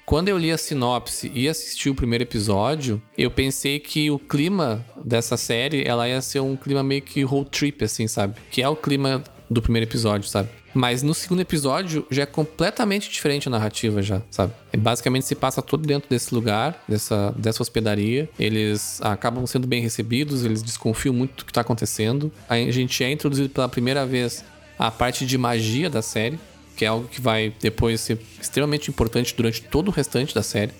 [0.05, 4.85] quando eu li a sinopse e assisti o primeiro episódio, eu pensei que o clima
[5.01, 8.35] dessa série, ela ia ser um clima meio que road trip, assim, sabe?
[8.51, 10.49] Que é o clima do primeiro episódio, sabe?
[10.75, 14.51] Mas no segundo episódio já é completamente diferente a narrativa já, sabe?
[14.73, 18.29] É, basicamente se passa todo dentro desse lugar, dessa, dessa hospedaria.
[18.37, 22.29] Eles acabam sendo bem recebidos, eles desconfiam muito do que tá acontecendo.
[22.49, 24.43] A gente é introduzido pela primeira vez
[24.77, 26.37] a parte de magia da série,
[26.75, 30.73] que é algo que vai depois ser extremamente importante durante todo o restante da série.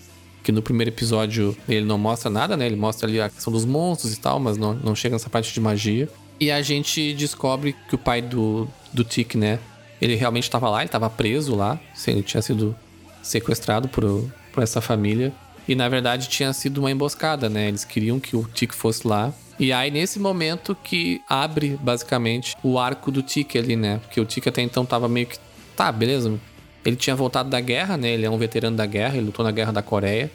[0.44, 2.66] Que no primeiro episódio ele não mostra nada, né?
[2.66, 5.54] Ele mostra ali a questão dos monstros e tal, mas não, não chega nessa parte
[5.54, 6.10] de magia.
[6.38, 9.58] E a gente descobre que o pai do, do Tic, né?
[10.02, 11.80] Ele realmente estava lá, ele estava preso lá.
[12.08, 12.76] Ele tinha sido
[13.22, 15.34] sequestrado por, por essa família.
[15.68, 17.68] E na verdade tinha sido uma emboscada, né?
[17.68, 19.34] Eles queriam que o Tic fosse lá.
[19.58, 24.00] E aí, nesse momento que abre, basicamente, o arco do Tic ali, né?
[24.00, 25.38] Porque o Tic até então tava meio que.
[25.76, 26.38] Tá, beleza.
[26.84, 28.10] Ele tinha voltado da guerra, né?
[28.10, 30.30] Ele é um veterano da guerra, ele lutou na guerra da Coreia,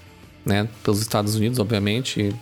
[0.44, 0.68] né?
[0.82, 2.34] Pelos Estados Unidos, obviamente.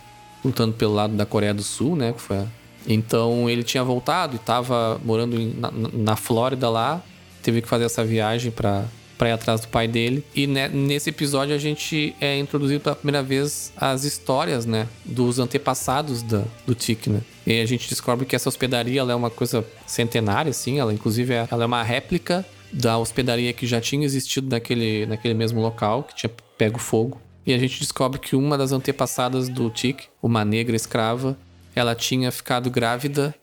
[0.45, 2.13] Lutando pelo lado da Coreia do Sul, né?
[2.13, 2.47] Que foi.
[2.89, 7.03] Então ele tinha voltado e tava morando na, na Flórida lá.
[7.43, 8.87] Teve que fazer essa viagem pra
[9.19, 10.25] para ir atrás do pai dele.
[10.33, 15.41] E né, nesse episódio a gente é introduzido pela primeira vez as histórias, né, dos
[15.41, 17.21] antepassados da, do Tic, né?
[17.45, 20.79] E a gente descobre que essa hospedaria é uma coisa centenária, assim.
[20.79, 25.35] Ela, inclusive, é, ela é uma réplica da hospedaria que já tinha existido naquele, naquele
[25.35, 27.21] mesmo local, que tinha pego fogo.
[27.47, 31.37] E a gente descobre que uma das antepassadas do Tic, uma negra escrava,
[31.79, 33.35] ela tinha ficado grávida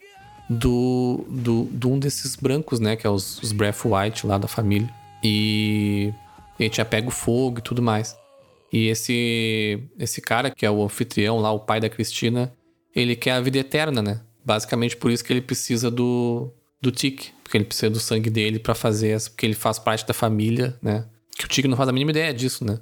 [0.50, 2.96] do, do, de um desses brancos, né?
[2.96, 4.90] Que é os, os Breath White lá da família.
[5.24, 6.14] E
[6.60, 8.16] ele tinha pego fogo e tudo mais.
[8.72, 12.54] E esse, esse cara, que é o anfitrião lá, o pai da Cristina,
[12.96, 14.22] ele quer a vida eterna, né?
[14.44, 18.60] Basicamente por isso que ele precisa do, do Tic, porque ele precisa do sangue dele
[18.60, 21.06] para fazer, porque ele faz parte da família, né?
[21.38, 22.80] Que o Tic não faz a mínima ideia disso, né?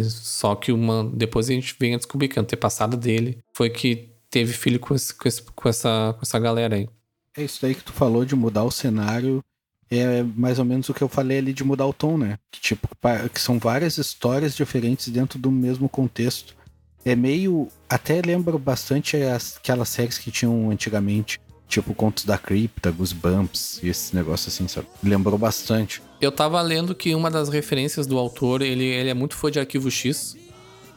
[0.00, 4.11] Só que uma, depois a gente vem a descobrir que a antepassada dele foi que
[4.32, 6.88] teve filho com, esse, com, esse, com, essa, com essa galera aí.
[7.36, 9.44] É isso daí que tu falou de mudar o cenário.
[9.90, 12.38] É mais ou menos o que eu falei ali de mudar o tom, né?
[12.50, 12.88] Que, tipo,
[13.32, 16.56] que são várias histórias diferentes dentro do mesmo contexto.
[17.04, 17.68] É meio.
[17.88, 21.38] Até lembro bastante as, aquelas séries que tinham antigamente.
[21.68, 24.86] Tipo Contos da Cripta, Goosebumps e esse negócio assim, sabe?
[25.02, 26.02] Lembrou bastante.
[26.20, 29.58] Eu tava lendo que uma das referências do autor, ele, ele é muito fã de
[29.58, 30.36] Arquivo X.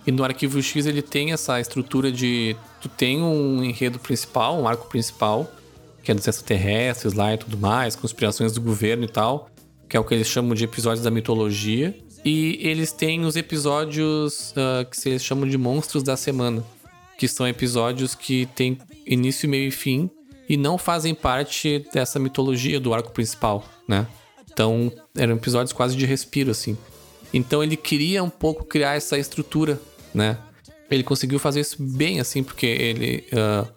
[0.06, 2.56] E no Arquivo X ele tem essa estrutura de.
[2.86, 5.52] Tu tem um enredo principal, um arco principal,
[6.04, 9.50] que é dos extraterrestres lá e tudo mais, conspirações do governo e tal,
[9.90, 11.98] que é o que eles chamam de episódios da mitologia.
[12.24, 16.64] E eles têm os episódios uh, que eles chamam de monstros da semana,
[17.18, 20.08] que são episódios que têm início, meio e fim
[20.48, 24.06] e não fazem parte dessa mitologia do arco principal, né?
[24.54, 26.78] Então, eram episódios quase de respiro, assim.
[27.34, 29.82] Então, ele queria um pouco criar essa estrutura,
[30.14, 30.38] né?
[30.90, 33.26] Ele conseguiu fazer isso bem, assim, porque ele...
[33.32, 33.68] Uh,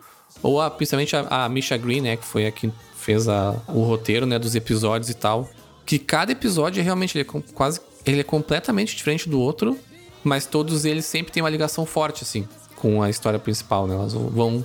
[0.43, 2.17] ou a, principalmente a, a, Misha Green, né?
[2.17, 4.39] Que foi a que fez a, o roteiro, né?
[4.39, 5.49] Dos episódios e tal.
[5.87, 7.81] Que cada episódio, realmente, ele é quase...
[8.07, 9.79] Ele é completamente diferente do outro,
[10.25, 13.95] mas todos eles sempre têm uma ligação forte, assim, com a história principal, né?
[13.95, 14.65] Elas vão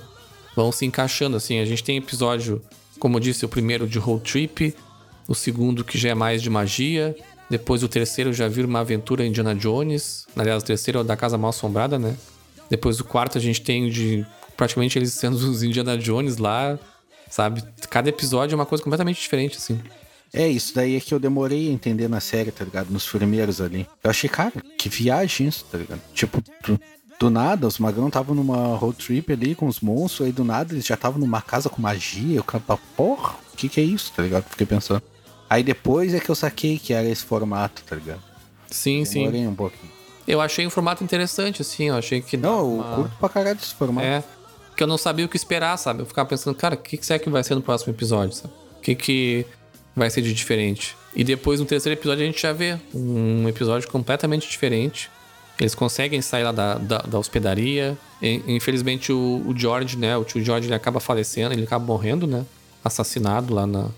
[0.54, 1.58] vão se encaixando assim.
[1.58, 2.62] A gente tem episódio,
[2.98, 4.74] como eu disse, o primeiro de road trip,
[5.26, 7.16] o segundo que já é mais de magia,
[7.50, 10.26] depois o terceiro já vira uma aventura Indiana Jones.
[10.36, 12.16] Aliás, o terceiro é da Casa Mal Assombrada, né?
[12.74, 16.76] Depois o quarto a gente tem de praticamente eles sendo os Indiana Jones lá,
[17.30, 17.62] sabe?
[17.88, 19.80] Cada episódio é uma coisa completamente diferente, assim.
[20.32, 22.90] É, isso daí é que eu demorei a entender na série, tá ligado?
[22.90, 23.86] Nos primeiros ali.
[24.02, 26.00] Eu achei, cara, que viagem isso, tá ligado?
[26.12, 26.80] Tipo, tu,
[27.20, 30.74] do nada, os magrão estavam numa road trip ali com os monstros, aí do nada
[30.74, 32.38] eles já estavam numa casa com magia.
[32.38, 32.64] Eu cara,
[32.96, 34.50] porra, o que que é isso, tá ligado?
[34.50, 35.00] Fiquei pensando.
[35.48, 38.22] Aí depois é que eu saquei que era esse formato, tá ligado?
[38.68, 39.46] Sim, Demorei sim.
[39.46, 39.93] um pouquinho.
[40.26, 42.36] Eu achei um formato interessante, assim, eu achei que.
[42.36, 42.96] Não, eu uma...
[42.96, 44.06] curto pra caralho esse formato.
[44.06, 44.22] É.
[44.76, 46.02] Que eu não sabia o que esperar, sabe?
[46.02, 48.52] Eu ficava pensando, cara, o que, que será que vai ser no próximo episódio, sabe?
[48.76, 49.46] O que, que
[49.94, 50.96] vai ser de diferente?
[51.14, 55.10] E depois, no terceiro episódio, a gente já vê um episódio completamente diferente
[55.60, 57.96] eles conseguem sair lá da, da, da hospedaria.
[58.20, 60.16] E, infelizmente, o, o, George, né?
[60.16, 62.44] O tio George, ele acaba falecendo, ele acaba morrendo, né?
[62.84, 63.88] Assassinado lá na,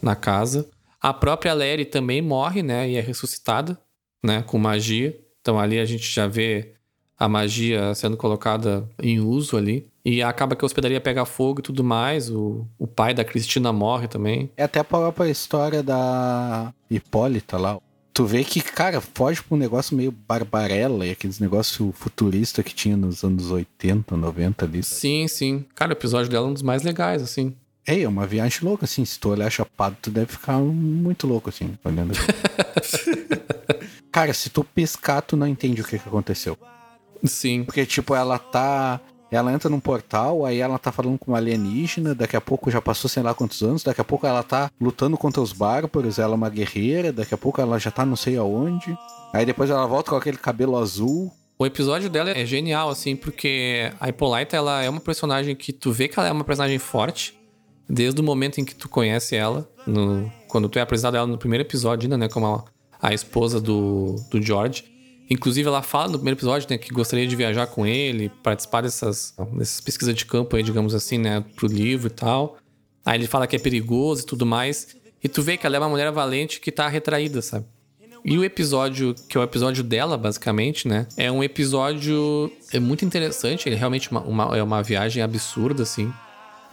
[0.00, 0.68] na casa.
[1.00, 2.88] A própria Larry também morre, né?
[2.88, 3.78] E é ressuscitada,
[4.22, 4.42] né?
[4.42, 5.18] Com magia.
[5.42, 6.72] Então ali a gente já vê
[7.18, 9.86] a magia sendo colocada em uso ali.
[10.04, 12.30] E acaba que a hospedaria pega fogo e tudo mais.
[12.30, 14.50] O, o pai da Cristina morre também.
[14.56, 17.78] É até a própria história da Hipólita lá
[18.12, 22.74] tu vê que, cara, foge pra um negócio meio barbarella e aqueles negócios futurista que
[22.74, 24.82] tinha nos anos 80, 90 ali.
[24.82, 25.64] Sim, sim.
[25.74, 27.54] Cara, o episódio dela é um dos mais legais, assim.
[27.86, 29.04] É, é uma viagem louca, assim.
[29.04, 32.12] Se tu olhar chapado, tu deve ficar muito louco, assim, olhando.
[34.10, 36.56] cara, se tu piscar, tu não entende o que, que aconteceu.
[37.24, 37.64] Sim.
[37.64, 39.00] Porque, tipo, ela tá
[39.36, 42.82] ela entra num portal, aí ela tá falando com uma alienígena, daqui a pouco já
[42.82, 46.34] passou sei lá quantos anos, daqui a pouco ela tá lutando contra os bárbaros, ela
[46.34, 48.96] é uma guerreira, daqui a pouco ela já tá não sei aonde.
[49.32, 51.32] Aí depois ela volta com aquele cabelo azul.
[51.58, 55.92] O episódio dela é genial, assim, porque a Hippolyta, ela é uma personagem que tu
[55.92, 57.34] vê que ela é uma personagem forte,
[57.88, 61.38] desde o momento em que tu conhece ela, no, quando tu é apresentado ela no
[61.38, 62.64] primeiro episódio ainda, né, como a,
[63.00, 64.84] a esposa do, do George.
[65.30, 69.34] Inclusive, ela fala no primeiro episódio né, que gostaria de viajar com ele, participar dessas,
[69.56, 72.58] dessas pesquisas de campo aí, digamos assim, né, pro livro e tal.
[73.04, 74.96] Aí ele fala que é perigoso e tudo mais.
[75.22, 77.66] E tu vê que ela é uma mulher valente que tá retraída, sabe?
[78.24, 81.06] E o episódio, que é o episódio dela, basicamente, né?
[81.16, 83.68] É um episódio é muito interessante.
[83.68, 86.12] É realmente uma, uma, é uma viagem absurda, assim.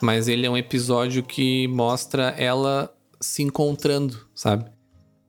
[0.01, 4.65] Mas ele é um episódio que mostra ela se encontrando, sabe?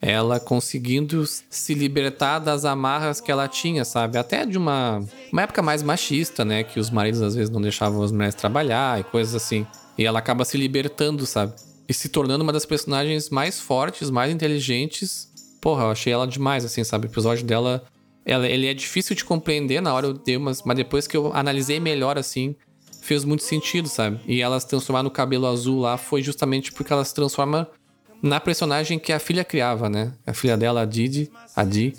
[0.03, 4.17] ela conseguindo se libertar das amarras que ela tinha, sabe?
[4.17, 6.65] Até de uma, uma época mais machista, né?
[6.65, 9.67] Que os maridos às vezes não deixavam as mulheres trabalhar e coisas assim.
[9.99, 11.53] E ela acaba se libertando, sabe?
[11.87, 15.31] E se tornando uma das personagens mais fortes, mais inteligentes
[15.61, 17.07] porra, eu achei ela demais, assim, sabe?
[17.07, 17.85] O episódio dela,
[18.25, 21.33] ela, ele é difícil de compreender na hora eu dei umas, mas depois que eu
[21.35, 22.57] analisei melhor, assim,
[23.01, 24.21] fez muito sentido, sabe?
[24.27, 27.69] E ela se transformar no cabelo azul lá foi justamente porque ela se transforma
[28.23, 30.13] na personagem que a filha criava, né?
[30.27, 31.95] A filha dela, a Didi, a Di,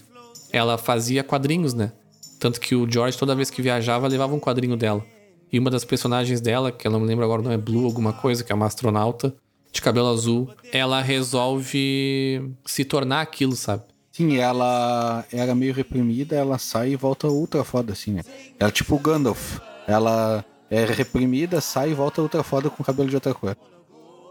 [0.52, 1.92] ela fazia quadrinhos, né?
[2.40, 5.06] Tanto que o George, toda vez que viajava, levava um quadrinho dela.
[5.52, 8.14] E uma das personagens dela, que eu não me lembro agora, não é Blue alguma
[8.14, 9.36] coisa, que é uma astronauta
[9.72, 13.84] de cabelo azul, ela resolve se tornar aquilo, sabe?
[14.12, 18.24] Sim, ela era meio reprimida, ela sai e volta ultra foda, assim, né?
[18.60, 19.60] Ela é tipo o Gandalf.
[19.88, 23.58] Ela é reprimida, sai e volta ultra foda com cabelo de outra cor.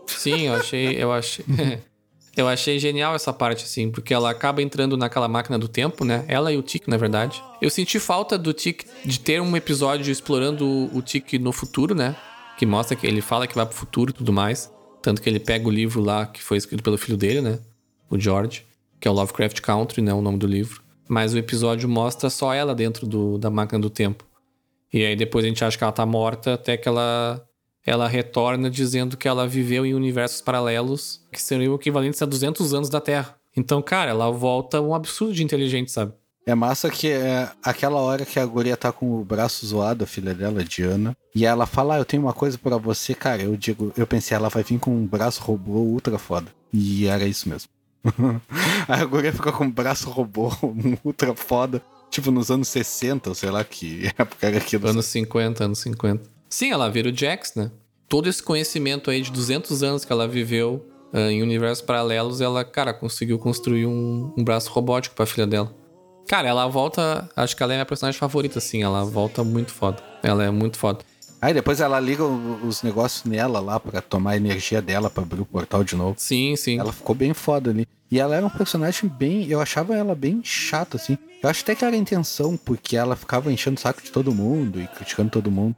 [0.07, 0.97] Sim, eu achei.
[0.97, 1.45] Eu achei.
[2.35, 6.25] eu achei genial essa parte, assim, porque ela acaba entrando naquela máquina do tempo, né?
[6.27, 7.43] Ela e o Tic, na verdade.
[7.61, 12.17] Eu senti falta do Tic de ter um episódio explorando o Tic no futuro, né?
[12.57, 14.73] Que mostra que ele fala que vai pro futuro e tudo mais.
[15.03, 17.59] Tanto que ele pega o livro lá que foi escrito pelo filho dele, né?
[18.09, 18.65] O George,
[18.99, 20.15] que é o Lovecraft Country, né?
[20.15, 20.83] O nome do livro.
[21.07, 24.30] Mas o episódio mostra só ela dentro do, da máquina do tempo.
[24.93, 27.45] E aí depois a gente acha que ela tá morta até que ela
[27.87, 32.91] ela retorna dizendo que ela viveu em universos paralelos que seriam equivalentes a 200 anos
[32.91, 33.37] da Terra.
[33.57, 36.13] Então, cara, ela volta um absurdo de inteligente, sabe?
[36.47, 40.07] É massa que é aquela hora que a guria tá com o braço zoado, a
[40.07, 43.43] filha dela, Diana, e ela fala: ah, eu tenho uma coisa para você, cara.
[43.43, 46.49] Eu digo, eu pensei, ela vai vir com um braço robô ultra foda.
[46.73, 47.69] E era isso mesmo.
[48.89, 50.51] a guria fica com um braço robô
[51.05, 54.89] ultra foda, tipo nos anos 60, ou sei lá que época era aquilo.
[54.89, 56.23] Anos 50, anos 50.
[56.49, 57.71] Sim, ela vira o Jax, né?
[58.09, 62.65] Todo esse conhecimento aí de 200 anos que ela viveu uh, em universos paralelos, ela,
[62.65, 65.73] cara, conseguiu construir um, um braço robótico pra filha dela.
[66.27, 67.29] Cara, ela volta.
[67.37, 68.83] Acho que ela é minha personagem favorita, assim.
[68.83, 70.03] Ela volta muito foda.
[70.23, 71.01] Ela é muito foda.
[71.41, 75.41] Aí depois ela liga os negócios nela lá para tomar a energia dela para abrir
[75.41, 76.15] o portal de novo.
[76.19, 76.79] Sim, sim.
[76.79, 77.89] Ela ficou bem foda ali.
[78.11, 79.47] E ela era um personagem bem.
[79.49, 81.17] Eu achava ela bem chata, assim.
[81.43, 84.35] Eu acho até que era a intenção, porque ela ficava enchendo o saco de todo
[84.35, 85.77] mundo e criticando todo mundo.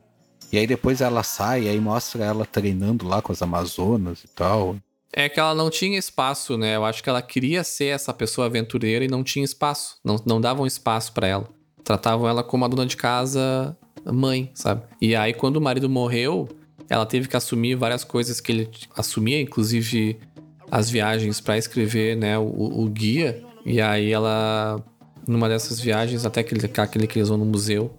[0.51, 4.29] E aí depois ela sai, e aí mostra ela treinando lá com as Amazonas e
[4.29, 4.77] tal.
[5.13, 6.77] É que ela não tinha espaço, né?
[6.77, 9.97] Eu acho que ela queria ser essa pessoa aventureira e não tinha espaço.
[10.05, 11.49] Não, não davam espaço para ela.
[11.85, 13.77] Tratavam ela como a dona de casa
[14.11, 14.83] mãe, sabe?
[15.01, 16.49] E aí, quando o marido morreu,
[16.89, 20.19] ela teve que assumir várias coisas que ele assumia, inclusive
[20.73, 23.45] as viagens para escrever, né, o, o, guia.
[23.67, 24.83] E aí ela,
[25.29, 27.95] numa dessas viagens, até aquele, aquele que eles vão no museu,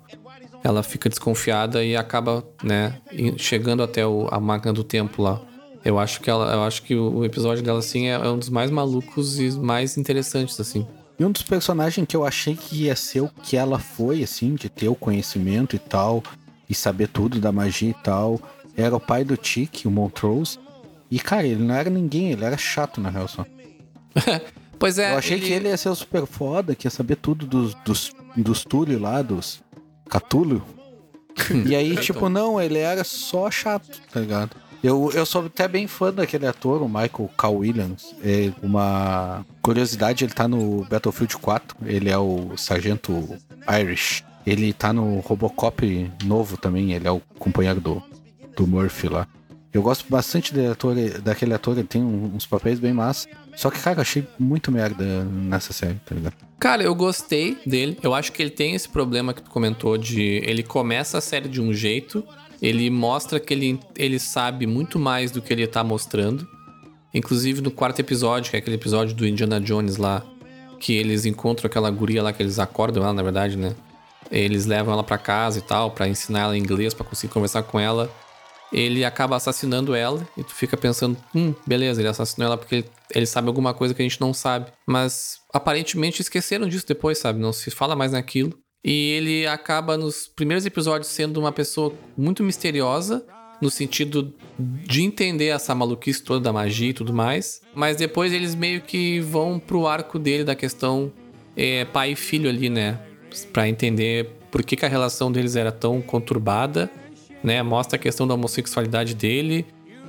[0.64, 3.00] ela fica desconfiada e acaba, né,
[3.38, 5.40] chegando até o, a máquina do tempo lá.
[5.86, 8.50] Eu acho que ela, eu acho que o episódio dela assim é, é um dos
[8.50, 10.88] mais malucos e mais interessantes assim.
[11.20, 14.56] E um dos personagens que eu achei que ia ser o que ela foi, assim,
[14.56, 16.24] de ter o conhecimento e tal,
[16.68, 18.42] e saber tudo da magia e tal,
[18.76, 20.58] era o pai do Tiki, o Montrose.
[21.14, 23.46] E, cara, ele não era ninguém, ele era chato, na real, só.
[24.80, 25.14] pois é.
[25.14, 25.46] Eu achei ele...
[25.46, 29.00] que ele ia ser o super foda, que ia saber tudo dos, dos, dos Túlio
[29.00, 29.62] lá, dos
[30.10, 30.66] Catulo.
[31.68, 34.56] e aí, tipo, não, ele era só chato, tá ligado?
[34.82, 37.48] Eu, eu sou até bem fã daquele ator, o Michael K.
[37.48, 38.16] Williams.
[38.24, 41.78] É uma curiosidade, ele tá no Battlefield 4.
[41.86, 43.38] Ele é o sargento
[43.80, 44.24] Irish.
[44.48, 46.92] Ele tá no Robocop novo também.
[46.92, 48.04] Ele é o companheiro do,
[48.58, 49.28] do Murphy lá.
[49.74, 53.28] Eu gosto bastante ator, daquele ator, ele tem uns papéis bem massa.
[53.56, 56.36] Só que, cara, eu achei muito merda nessa série, tá ligado?
[56.60, 57.98] Cara, eu gostei dele.
[58.04, 60.42] Eu acho que ele tem esse problema que tu comentou de.
[60.46, 62.24] Ele começa a série de um jeito
[62.64, 66.48] ele mostra que ele, ele sabe muito mais do que ele tá mostrando.
[67.14, 70.24] Inclusive no quarto episódio, que é aquele episódio do Indiana Jones lá,
[70.80, 73.76] que eles encontram aquela guria lá, que eles acordam ela, na verdade, né?
[74.32, 77.78] Eles levam ela para casa e tal, para ensinar ela inglês, para conseguir conversar com
[77.78, 78.10] ela.
[78.74, 82.90] Ele acaba assassinando ela e tu fica pensando, hum, beleza, ele assassinou ela porque ele,
[83.14, 84.72] ele sabe alguma coisa que a gente não sabe.
[84.88, 87.40] Mas aparentemente esqueceram disso depois, sabe?
[87.40, 88.58] Não se fala mais naquilo.
[88.84, 93.26] E ele acaba nos primeiros episódios sendo uma pessoa muito misteriosa,
[93.62, 97.62] no sentido de entender essa maluquice toda da magia e tudo mais.
[97.74, 101.14] Mas depois eles meio que vão pro arco dele da questão
[101.56, 103.00] é, pai e filho ali, né?
[103.54, 106.92] Pra entender por que, que a relação deles era tão conturbada,
[107.44, 107.62] né?
[107.62, 109.66] Mostra a questão da homossexualidade dele,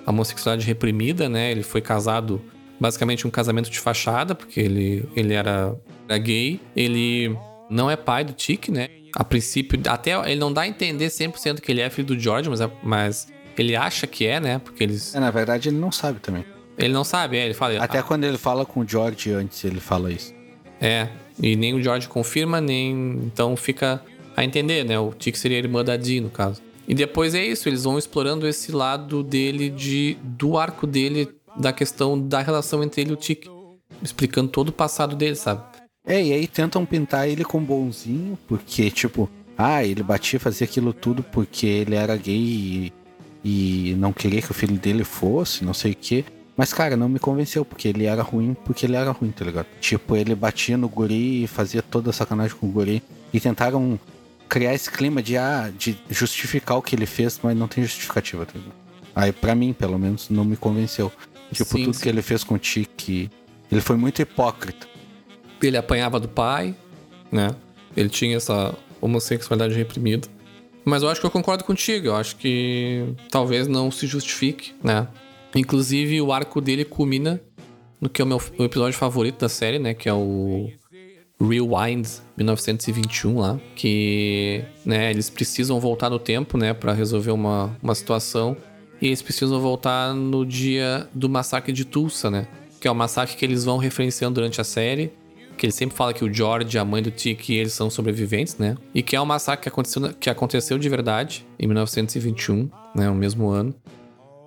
[0.07, 1.51] a homossexualidade reprimida, né?
[1.51, 2.41] Ele foi casado,
[2.78, 5.74] basicamente um casamento de fachada, porque ele, ele era,
[6.09, 6.61] era gay.
[6.76, 7.37] Ele
[7.68, 8.89] não é pai do Tic, né?
[9.16, 12.49] A princípio, até ele não dá a entender 100% que ele é filho do George,
[12.51, 14.59] mas, é, mas ele acha que é, né?
[14.59, 15.14] Porque eles.
[15.14, 16.45] É, na verdade, ele não sabe também.
[16.76, 17.82] Ele não sabe, é, ele fala.
[17.82, 20.35] Até ah, quando ele fala com o George antes, ele fala isso.
[20.80, 21.09] É,
[21.41, 23.20] e nem o George confirma, nem.
[23.24, 24.03] Então fica
[24.37, 24.99] a entender, né?
[24.99, 26.61] O Tic seria a irmã da Dee, no caso.
[26.87, 31.72] E depois é isso, eles vão explorando esse lado dele, de do arco dele, da
[31.72, 33.47] questão da relação entre ele e o Tic.
[34.03, 35.62] explicando todo o passado dele, sabe?
[36.07, 40.93] É, e aí tentam pintar ele como bonzinho, porque, tipo, ah, ele batia, fazia aquilo
[40.93, 42.93] tudo porque ele era gay e,
[43.43, 46.24] e não queria que o filho dele fosse, não sei o quê.
[46.57, 49.66] Mas, cara, não me convenceu, porque ele era ruim, porque ele era ruim, tá ligado?
[49.80, 53.03] Tipo, ele batia no guri e fazia toda a sacanagem com o guri.
[53.32, 53.99] E tentaram
[54.49, 58.47] criar esse clima de, ah, de justificar o que ele fez, mas não tem justificativa,
[58.47, 58.55] tá?
[59.14, 61.11] Aí, pra mim, pelo menos, não me convenceu.
[61.53, 62.03] Tipo, Sim, tudo sim.
[62.03, 63.30] que ele fez com o Tiki,
[63.70, 64.86] ele foi muito hipócrita.
[65.62, 66.74] Ele apanhava do pai,
[67.30, 67.55] né?
[67.97, 70.28] Ele tinha essa homossexualidade reprimida.
[70.84, 72.09] Mas eu acho que eu concordo contigo.
[72.09, 75.09] Eu acho que talvez não se justifique, né?
[75.55, 77.40] Inclusive, o arco dele culmina
[78.01, 79.95] no que é o meu o episódio favorito da série, né?
[79.95, 80.70] Que é o
[81.49, 83.61] Rewind 1921 lá.
[83.74, 86.74] Que, né, eles precisam voltar no tempo, né?
[86.74, 88.57] Pra resolver uma, uma situação.
[89.01, 92.47] E eles precisam voltar no dia do massacre de Tulsa, né?
[92.80, 95.12] Que é o massacre que eles vão referenciando durante a série.
[95.57, 98.76] Que ele sempre fala que o George, a mãe do Tiki, eles são sobreviventes, né?
[98.95, 103.09] E que é um massacre que aconteceu, que aconteceu de verdade em 1921, né?
[103.09, 103.74] O mesmo ano.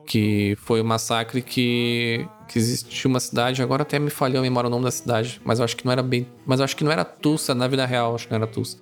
[0.08, 4.68] Que foi um massacre que, que existiu uma cidade, agora até me falhou a memória
[4.68, 6.26] o nome da cidade, mas eu acho que não era bem.
[6.46, 8.78] Mas eu acho que não era Tulsa na vida real, acho que não era Tulsa.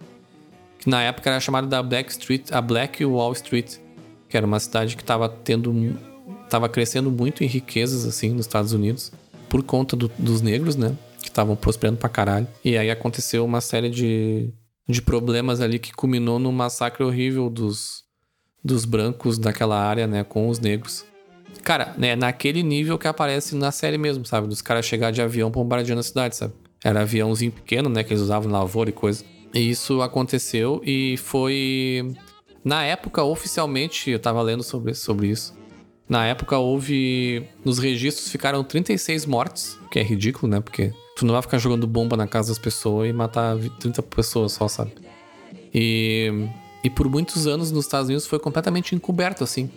[0.77, 3.77] Que na época era chamada da Black Street, a Black Wall Street,
[4.29, 5.97] que era uma cidade que estava tendo.
[6.47, 9.11] tava crescendo muito em riquezas, assim, nos Estados Unidos,
[9.49, 10.95] por conta do- dos negros, né?
[11.23, 12.47] Que estavam prosperando pra caralho.
[12.63, 14.53] E aí aconteceu uma série de,
[14.87, 18.03] de problemas ali que culminou num massacre horrível dos,
[18.63, 20.23] dos brancos daquela área, né?
[20.23, 21.03] Com os negros.
[21.63, 24.47] Cara, né, naquele nível que aparece na série mesmo, sabe?
[24.47, 26.53] Dos caras chegar de avião bombardeando a cidade, sabe?
[26.83, 28.03] Era aviãozinho pequeno, né?
[28.03, 29.23] Que eles usavam na lavoura e coisa.
[29.53, 32.13] E isso aconteceu e foi.
[32.63, 35.55] Na época, oficialmente, eu tava lendo sobre, sobre isso.
[36.07, 37.47] Na época, houve.
[37.63, 40.59] Nos registros ficaram 36 mortes, que é ridículo, né?
[40.59, 44.51] Porque tu não vai ficar jogando bomba na casa das pessoas e matar 30 pessoas
[44.51, 44.91] só, sabe?
[45.73, 46.47] E,
[46.83, 49.69] e por muitos anos nos Estados Unidos foi completamente encoberto, assim,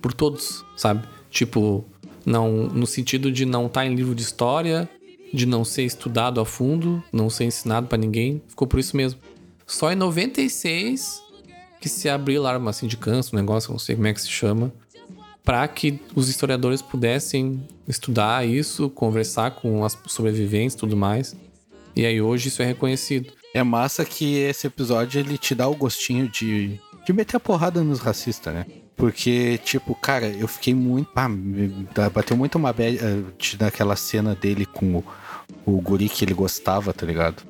[0.00, 1.06] por todos, sabe?
[1.30, 1.84] Tipo,
[2.24, 4.88] não no sentido de não estar em livro de história,
[5.32, 9.20] de não ser estudado a fundo, não ser ensinado pra ninguém, ficou por isso mesmo.
[9.66, 11.22] Só em 96
[11.80, 14.72] que se abriu lá uma sindicância, um negócio, não sei como é que se chama,
[15.44, 21.36] para que os historiadores pudessem estudar isso, conversar com as sobreviventes e tudo mais.
[21.94, 23.32] E aí hoje isso é reconhecido.
[23.54, 27.82] É massa que esse episódio ele te dá o gostinho de, de meter a porrada
[27.82, 28.66] nos racistas, né?
[28.96, 31.10] Porque, tipo, cara, eu fiquei muito.
[31.94, 35.04] Dá- bateu muito uma bad eh, daquela cena dele com o,
[35.66, 37.42] o guri que ele gostava, tá ligado?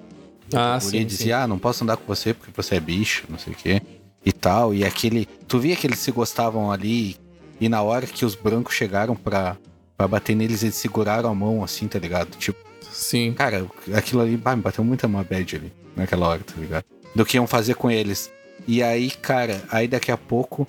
[0.53, 3.24] Ah, o guri sim, dizia, ah, não posso andar com você porque você é bicho,
[3.28, 3.80] não sei o quê.
[4.24, 4.74] E tal.
[4.74, 5.24] E aquele.
[5.47, 7.16] Tu via que eles se gostavam ali.
[7.61, 9.57] E na hora que os brancos chegaram pra,
[9.97, 12.36] pra bater neles, eles seguraram a mão assim, tá ligado?
[12.36, 12.59] Tipo.
[12.90, 13.32] Sim.
[13.34, 16.84] Cara, aquilo ali bah, me bateu muito uma bad ali, naquela hora, tá ligado?
[17.14, 18.30] Do que iam fazer com eles.
[18.66, 20.66] E aí, cara, aí daqui a pouco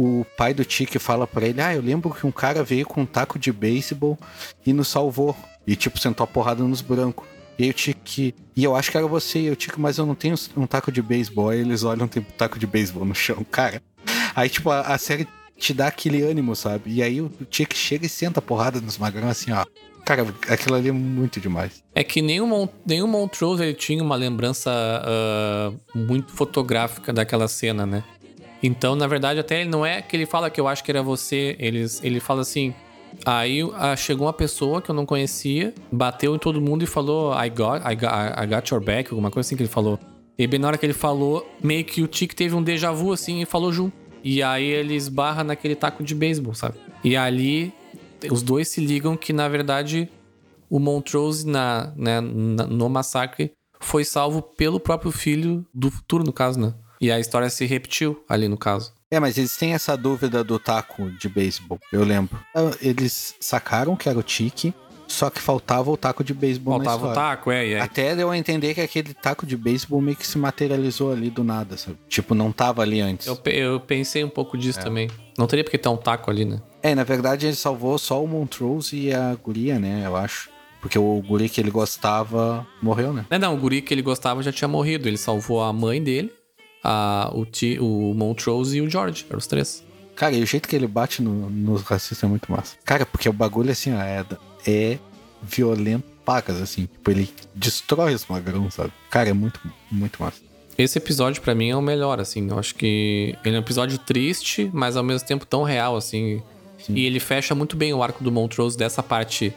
[0.00, 3.00] o pai do Tiki fala pra ele: Ah, eu lembro que um cara veio com
[3.02, 4.16] um taco de beisebol
[4.64, 5.36] e nos salvou.
[5.66, 7.26] E tipo, sentou a porrada nos brancos.
[7.58, 8.34] E aí o Tiki.
[8.54, 10.92] E eu acho que era você, e eu Tiki, mas eu não tenho um taco
[10.92, 11.48] de beisebol.
[11.50, 13.82] Aí eles olham, tem um taco de beisebol no chão, cara.
[14.36, 15.26] Aí, tipo, a, a série
[15.56, 16.92] te dá aquele ânimo, sabe?
[16.92, 19.66] E aí o Tiki chega e senta a porrada nos magrão assim, ó.
[20.04, 21.82] Cara, aquilo ali é muito demais.
[21.94, 27.84] É que nenhum, Mon- nenhum Montrose ele tinha uma lembrança ah, muito fotográfica daquela cena,
[27.84, 28.02] né?
[28.62, 31.02] Então, na verdade, até ele não é que ele fala que eu acho que era
[31.02, 31.56] você.
[31.58, 32.74] Eles, ele fala assim.
[33.24, 37.32] Aí ah, chegou uma pessoa que eu não conhecia, bateu em todo mundo e falou:
[37.32, 39.98] I got, I got, I got your back, alguma coisa assim que ele falou.
[40.38, 43.12] E bem na hora que ele falou, meio que o Tic teve um déjà vu
[43.12, 43.92] assim e falou junto.
[44.22, 46.76] E aí ele esbarra naquele taco de beisebol, sabe?
[47.02, 47.72] E ali
[48.30, 50.08] os dois se ligam que, na verdade,
[50.68, 56.32] o Montrose na, né, na- no massacre foi salvo pelo próprio filho do futuro, no
[56.32, 56.74] caso, né?
[57.00, 58.92] E a história se repetiu ali no caso.
[59.10, 62.38] É, mas eles têm essa dúvida do taco de beisebol, eu lembro.
[62.54, 64.74] Ah, Eles sacaram que era o Tiki,
[65.06, 67.80] só que faltava o taco de beisebol Faltava o taco, é, aí.
[67.80, 71.42] Até deu a entender que aquele taco de beisebol meio que se materializou ali do
[71.42, 71.96] nada, sabe?
[72.06, 73.26] Tipo, não tava ali antes.
[73.26, 75.08] Eu, pe- eu pensei um pouco disso também.
[75.38, 76.60] Não teria porque ter um taco ali, né?
[76.82, 80.50] É, na verdade ele salvou só o Montrose e a guria, né, eu acho.
[80.82, 83.24] Porque o guri que ele gostava morreu, né?
[83.30, 85.08] Não, não, o guri que ele gostava já tinha morrido.
[85.08, 86.32] Ele salvou a mãe dele,
[86.82, 89.26] a, o, Ti- o Montrose e o George.
[89.28, 89.84] Eram os três.
[90.16, 92.76] Cara, e o jeito que ele bate no- nos racistas é muito massa.
[92.84, 94.24] Cara, porque o bagulho, assim, ó, é,
[94.66, 94.98] é
[95.42, 96.82] violento pacas, assim.
[96.86, 98.92] Tipo, ele destrói os magrão, sabe?
[99.10, 99.60] Cara, é muito,
[99.90, 100.40] muito massa.
[100.76, 102.48] Esse episódio, pra mim, é o melhor, assim.
[102.48, 106.42] Eu acho que ele é um episódio triste, mas ao mesmo tempo tão real, assim.
[106.88, 109.52] E ele fecha muito bem o arco do Montrose dessa parte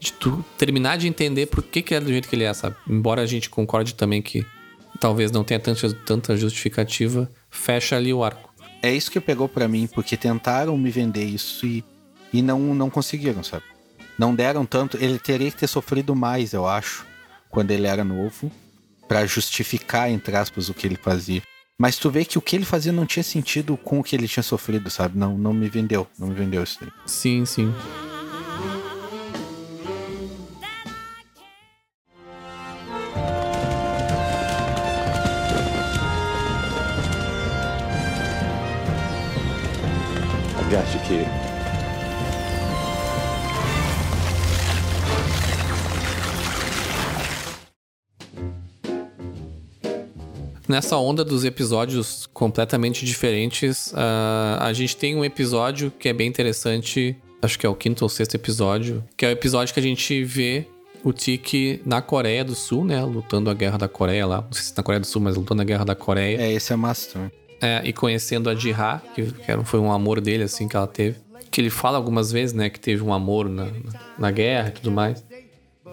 [0.00, 2.74] de tu terminar de entender por que, que é do jeito que ele é, sabe?
[2.88, 4.44] Embora a gente concorde também que
[5.00, 8.52] talvez não tenha tanta, tanta justificativa, fecha ali o arco.
[8.82, 11.82] É isso que pegou pra mim, porque tentaram me vender isso e,
[12.32, 13.64] e não, não conseguiram, sabe?
[14.18, 14.96] Não deram tanto.
[14.98, 17.06] Ele teria que ter sofrido mais, eu acho,
[17.50, 18.50] quando ele era novo,
[19.08, 21.42] pra justificar, entre aspas, o que ele fazia.
[21.78, 24.28] Mas tu vê que o que ele fazia não tinha sentido com o que ele
[24.28, 25.18] tinha sofrido, sabe?
[25.18, 26.90] Não, não me vendeu, não me vendeu isso daí.
[27.06, 27.74] Sim, sim.
[40.74, 41.28] I got you, kid.
[50.68, 56.26] Nessa onda dos episódios completamente diferentes, uh, a gente tem um episódio que é bem
[56.26, 59.82] interessante, acho que é o quinto ou sexto episódio, que é o episódio que a
[59.82, 60.66] gente vê
[61.04, 63.00] o Tiki na Coreia do Sul, né?
[63.04, 64.40] Lutando a guerra da Coreia lá.
[64.40, 66.40] Não sei se na Coreia do Sul, mas lutando a guerra da Coreia.
[66.40, 67.43] É, esse é massa também.
[67.64, 71.16] É, e conhecendo a Jiha, que, que foi um amor dele, assim, que ela teve.
[71.50, 73.68] Que ele fala algumas vezes, né, que teve um amor na,
[74.18, 75.24] na, guerra e tudo mais.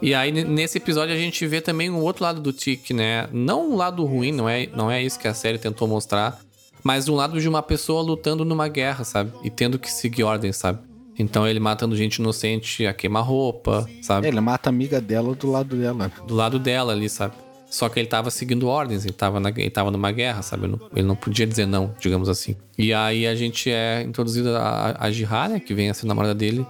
[0.01, 3.29] E aí, nesse episódio, a gente vê também um outro lado do Tiki, né?
[3.31, 6.41] Não um lado ruim, não é, não é isso que a série tentou mostrar,
[6.83, 9.31] mas um lado de uma pessoa lutando numa guerra, sabe?
[9.41, 10.79] E tendo que seguir ordens, sabe?
[11.17, 14.27] Então ele matando gente inocente a queima-roupa, sabe?
[14.27, 16.11] Ele mata a amiga dela do lado dela.
[16.27, 17.35] do lado dela ali, sabe?
[17.71, 20.65] Só que ele tava seguindo ordens, ele tava, na, ele tava numa guerra, sabe?
[20.65, 22.57] Ele não, ele não podia dizer não, digamos assim.
[22.77, 25.59] E aí a gente é introduzido a, a Jihá, né?
[25.59, 26.67] Que vem a ser namorada dele.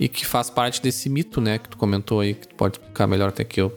[0.00, 1.58] E que faz parte desse mito, né?
[1.58, 3.76] Que tu comentou aí, que tu pode explicar melhor até que eu.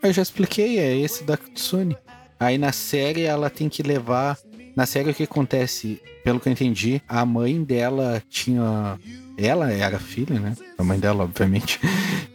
[0.00, 1.96] Eu já expliquei, é esse da Kitsune.
[2.38, 4.38] Aí na série ela tem que levar.
[4.76, 6.00] Na série o que acontece?
[6.22, 8.96] Pelo que eu entendi, a mãe dela tinha.
[9.36, 10.54] Ela era filha, né?
[10.78, 11.80] A mãe dela, obviamente.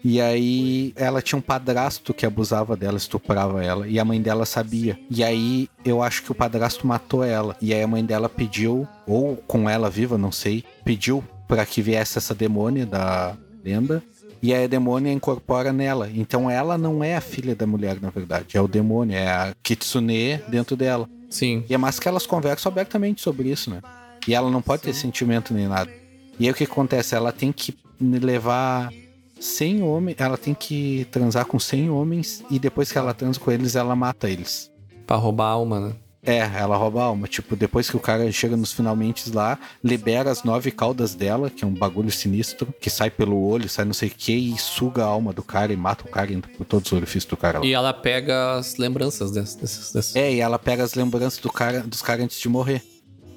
[0.03, 3.87] E aí ela tinha um padrasto que abusava dela, estuprava ela.
[3.87, 4.99] E a mãe dela sabia.
[5.09, 7.55] E aí eu acho que o padrasto matou ela.
[7.61, 11.81] E aí a mãe dela pediu, ou com ela viva, não sei, pediu pra que
[11.81, 14.03] viesse essa demônia da lenda.
[14.41, 16.09] E aí a demônia incorpora nela.
[16.13, 18.55] Então ela não é a filha da mulher, na verdade.
[18.57, 21.09] É o demônio, é a Kitsune dentro dela.
[21.29, 21.63] Sim.
[21.69, 23.81] E é mais que elas conversam abertamente sobre isso, né?
[24.27, 25.98] E ela não pode ter sentimento nem nada.
[26.39, 27.15] E aí o que acontece?
[27.15, 28.91] Ela tem que levar
[29.39, 33.51] 100 homens, ela tem que transar com 100 homens e depois que ela transa com
[33.51, 34.71] eles, ela mata eles.
[35.05, 35.93] Pra roubar a alma, né?
[36.21, 37.27] É, ela rouba a alma.
[37.27, 41.63] Tipo, depois que o cara chega nos finalmente lá, libera as nove caudas dela, que
[41.63, 45.03] é um bagulho sinistro, que sai pelo olho, sai não sei o que, e suga
[45.03, 47.65] a alma do cara e mata o cara por todos os orifícios do cara lá.
[47.65, 52.01] E ela pega as lembranças desses- É, e ela pega as lembranças do cara, dos
[52.01, 52.83] caras antes de morrer.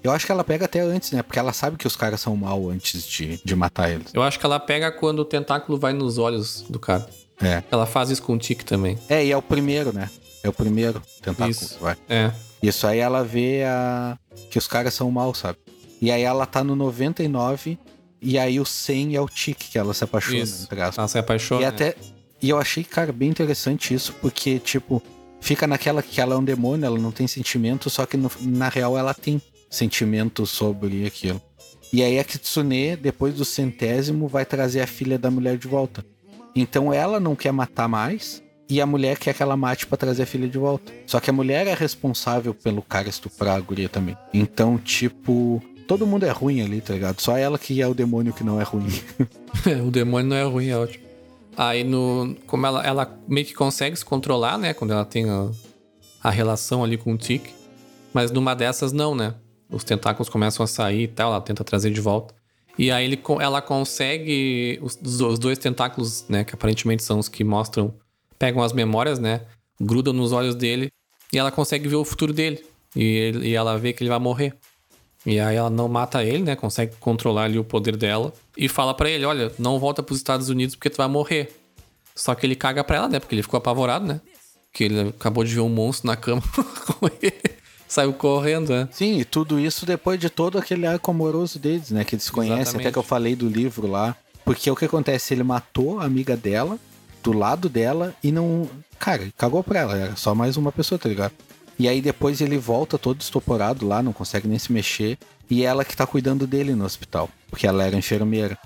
[0.03, 1.23] Eu acho que ela pega até antes, né?
[1.23, 4.09] Porque ela sabe que os caras são mal antes de, de matar eles.
[4.13, 7.09] Eu acho que ela pega quando o tentáculo vai nos olhos do cara.
[7.41, 7.63] É.
[7.71, 8.99] Ela faz isso com o Tiki também.
[9.09, 10.11] É, e é o primeiro, né?
[10.43, 11.51] É o primeiro tentáculo.
[11.51, 11.79] Isso.
[11.81, 11.97] Vai.
[12.09, 12.33] É.
[12.63, 14.17] Isso aí ela vê a...
[14.51, 15.59] que os caras são mal, sabe?
[16.01, 17.79] E aí ela tá no 99
[18.21, 20.69] e aí o 100 é o Tique que ela se apaixona, Isso.
[20.71, 21.63] Ela se apaixona.
[21.63, 21.95] E até.
[22.41, 25.01] E eu achei, cara, bem interessante isso, porque, tipo,
[25.41, 28.69] fica naquela que ela é um demônio, ela não tem sentimento, só que no- na
[28.69, 29.41] real ela tem
[29.73, 31.41] sentimento sobre aquilo.
[31.93, 36.05] E aí a Kitsune, depois do centésimo, vai trazer a filha da mulher de volta.
[36.55, 38.43] Então ela não quer matar mais.
[38.69, 40.91] E a mulher quer que ela mate pra trazer a filha de volta.
[41.07, 44.17] Só que a mulher é responsável pelo cara estuprar a guria também.
[44.33, 47.21] Então, tipo, todo mundo é ruim ali, tá ligado?
[47.21, 48.89] Só ela que é o demônio que não é ruim.
[49.87, 51.05] o demônio não é ruim, é ótimo.
[51.55, 54.73] Aí, no, como ela, ela meio que consegue se controlar, né?
[54.73, 55.51] Quando ela tem a,
[56.23, 57.49] a relação ali com o Tic.
[58.15, 59.35] Mas numa dessas, não, né?
[59.73, 62.35] Os tentáculos começam a sair e tal, ela tenta trazer de volta.
[62.79, 64.79] E aí ele, ela consegue.
[64.83, 66.45] Os, os dois tentáculos, né?
[66.45, 67.93] Que aparentemente são os que mostram.
[68.39, 69.43] Pegam as memórias, né?
[69.81, 70.91] Grudam nos olhos dele.
[71.33, 72.65] E ela consegue ver o futuro dele.
[72.95, 74.55] E, ele- e ela vê que ele vai morrer.
[75.25, 76.57] E aí ela não mata ele, né?
[76.57, 78.33] Consegue controlar ali o poder dela.
[78.57, 81.55] E fala pra ele, olha, não volta pros Estados Unidos porque tu vai morrer.
[82.15, 83.21] Só que ele caga pra ela, né?
[83.21, 84.21] Porque ele ficou apavorado, né?
[84.73, 86.43] Que ele acabou de ver um monstro na cama
[86.99, 87.62] com ele.
[87.93, 88.89] Saiu correndo, né?
[88.91, 92.05] Sim, e tudo isso depois de todo aquele arco amoroso deles, né?
[92.05, 92.87] Que eles conhecem, Exatamente.
[92.87, 94.17] até que eu falei do livro lá.
[94.47, 95.35] Porque o que acontece?
[95.35, 96.79] Ele matou a amiga dela,
[97.23, 98.67] do lado dela, e não.
[98.99, 101.35] Cara, cagou pra ela, era só mais uma pessoa, tá ligado?
[101.79, 105.19] E aí depois ele volta todo estoporado lá, não consegue nem se mexer.
[105.51, 108.57] E ela que tá cuidando dele no hospital, porque ela era enfermeira.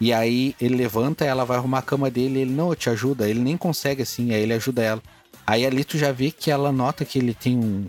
[0.00, 3.28] E aí ele levanta, ela vai arrumar a cama dele, ele, não, eu te ajuda.
[3.28, 5.02] Ele nem consegue assim, aí ele ajuda ela.
[5.44, 7.88] Aí ali tu já vê que ela nota que ele tem um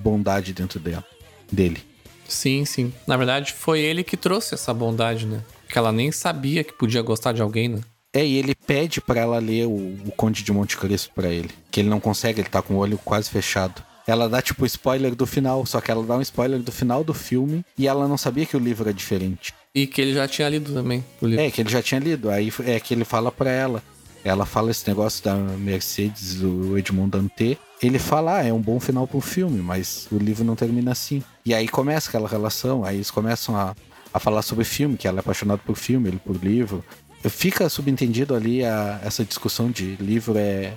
[0.00, 1.04] bondade dentro dela,
[1.50, 1.82] dele.
[2.28, 2.92] Sim, sim.
[3.06, 5.42] Na verdade, foi ele que trouxe essa bondade, né?
[5.68, 7.80] Que ela nem sabia que podia gostar de alguém, né?
[8.12, 11.50] É, e ele pede pra ela ler o, o Conde de Monte Cristo pra ele.
[11.70, 13.82] Que ele não consegue, ele tá com o olho quase fechado.
[14.06, 17.14] Ela dá tipo spoiler do final, só que ela dá um spoiler do final do
[17.14, 19.54] filme e ela não sabia que o livro era diferente.
[19.72, 21.44] E que ele já tinha lido também o livro.
[21.44, 22.28] É, que ele já tinha lido.
[22.28, 23.82] Aí é que ele fala pra ela.
[24.24, 27.56] Ela fala esse negócio da Mercedes, do Edmond Dantê.
[27.82, 31.22] Ele fala, ah, é um bom final pro filme, mas o livro não termina assim.
[31.44, 33.74] E aí começa aquela relação, aí eles começam a,
[34.12, 36.84] a falar sobre filme, que ela é apaixonada por filme, ele por livro.
[37.24, 40.74] Fica subentendido ali a, essa discussão de livro é,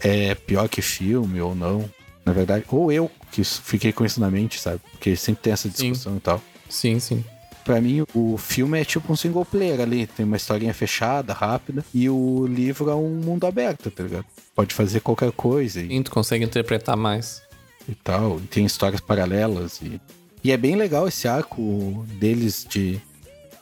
[0.00, 1.88] é pior que filme ou não,
[2.24, 2.64] na verdade.
[2.68, 4.80] Ou eu que fiquei com isso na mente, sabe?
[4.90, 6.18] Porque sempre tem essa discussão Sim.
[6.18, 6.42] e tal.
[6.68, 7.24] Sim, sim.
[7.70, 10.04] Pra mim, o filme é tipo um single player ali.
[10.04, 11.84] Tem uma historinha fechada, rápida.
[11.94, 14.24] E o livro é um mundo aberto, tá ligado?
[14.56, 17.40] Pode fazer qualquer coisa e, Sim, tu consegue interpretar mais.
[17.88, 18.40] e tal.
[18.40, 19.80] E tem histórias paralelas.
[19.80, 20.00] E,
[20.42, 23.00] e é bem legal esse arco deles de,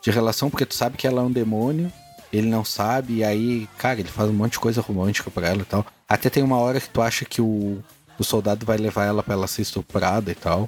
[0.02, 1.92] de relação, porque tu sabe que ela é um demônio.
[2.32, 5.60] Ele não sabe, e aí, cara, ele faz um monte de coisa romântica pra ela
[5.60, 5.84] e tal.
[6.08, 7.84] Até tem uma hora que tu acha que o,
[8.18, 10.66] o soldado vai levar ela pra ela ser estuprada e tal.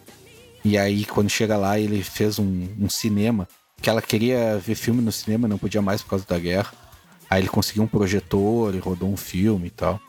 [0.64, 3.48] E aí, quando chega lá, ele fez um, um cinema.
[3.80, 6.72] Que ela queria ver filme no cinema, não podia mais por causa da guerra.
[7.30, 10.00] Aí ele conseguiu um projetor e rodou um filme e tal.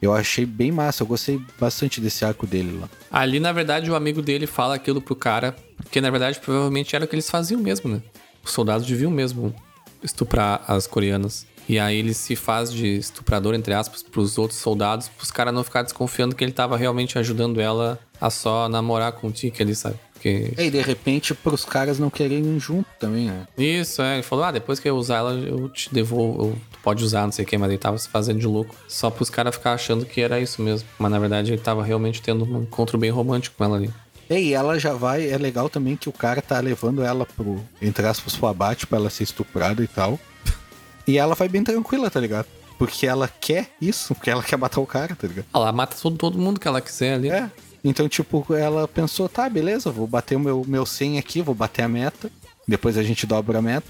[0.00, 2.88] Eu achei bem massa, eu gostei bastante desse arco dele lá.
[3.10, 7.04] Ali, na verdade, o amigo dele fala aquilo pro cara, porque na verdade provavelmente era
[7.04, 8.02] o que eles faziam mesmo, né?
[8.44, 9.54] Os soldados deviam mesmo
[10.02, 11.46] estuprar as coreanas.
[11.68, 15.62] E aí ele se faz de estuprador, entre aspas, pros outros soldados, pros caras não
[15.62, 19.74] ficar desconfiando que ele tava realmente ajudando ela a só namorar com o Tiki ali,
[19.74, 19.96] sabe?
[20.12, 20.52] Porque.
[20.56, 23.46] E aí, de repente, pros caras não quererem ir junto também, né?
[23.58, 24.14] Isso, é.
[24.14, 27.22] Ele falou, ah, depois que eu usar ela, eu te devolvo, eu- tu pode usar,
[27.24, 28.74] não sei o que, mas ele tava se fazendo de louco.
[28.86, 30.88] Só pros caras ficar achando que era isso mesmo.
[30.98, 33.90] Mas na verdade ele tava realmente tendo um encontro bem romântico com ela ali.
[34.30, 35.28] E aí, ela já vai.
[35.28, 38.98] É legal também que o cara tá levando ela pro, entre aspas, pro abate pra
[38.98, 40.18] ela ser estuprada e tal.
[41.04, 42.46] E ela vai bem tranquila, tá ligado?
[42.78, 45.46] Porque ela quer isso, porque ela quer matar o cara, tá ligado?
[45.52, 47.28] Ela mata todo, todo mundo que ela quiser ali.
[47.28, 47.50] É.
[47.84, 51.82] Então, tipo, ela pensou, tá, beleza, vou bater o meu, meu 100 aqui, vou bater
[51.82, 52.30] a meta.
[52.66, 53.86] Depois a gente dobra a meta.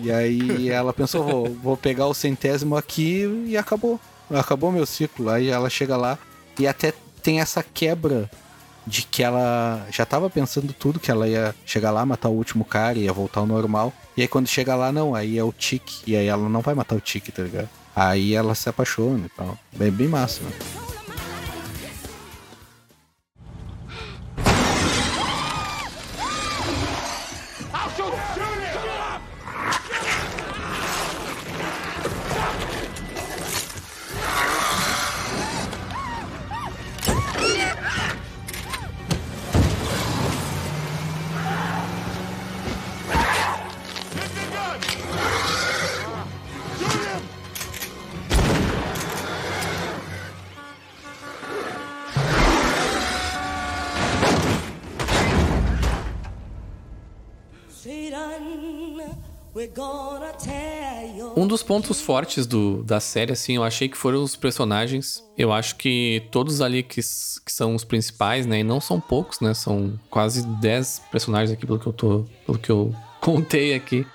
[0.00, 4.00] e aí ela pensou, vou, vou pegar o centésimo aqui e acabou.
[4.30, 5.28] Acabou meu ciclo.
[5.28, 6.18] Aí ela chega lá
[6.58, 8.30] e até tem essa quebra
[8.86, 12.64] de que ela já tava pensando tudo, que ela ia chegar lá, matar o último
[12.64, 13.92] cara, ia voltar ao normal.
[14.16, 16.02] E aí quando chega lá, não, aí é o Tique.
[16.06, 17.68] E aí ela não vai matar o Tique, tá ligado?
[17.94, 19.58] Aí ela se apaixona e tal.
[19.76, 20.81] Bem, bem massa, né?
[61.36, 65.22] Um dos pontos fortes do, da série, assim, eu achei que foram os personagens.
[65.36, 68.60] Eu acho que todos ali que, que são os principais, né?
[68.60, 69.54] E não são poucos, né?
[69.54, 72.24] São quase 10 personagens aqui, pelo que eu tô.
[72.44, 74.06] Pelo que eu contei aqui.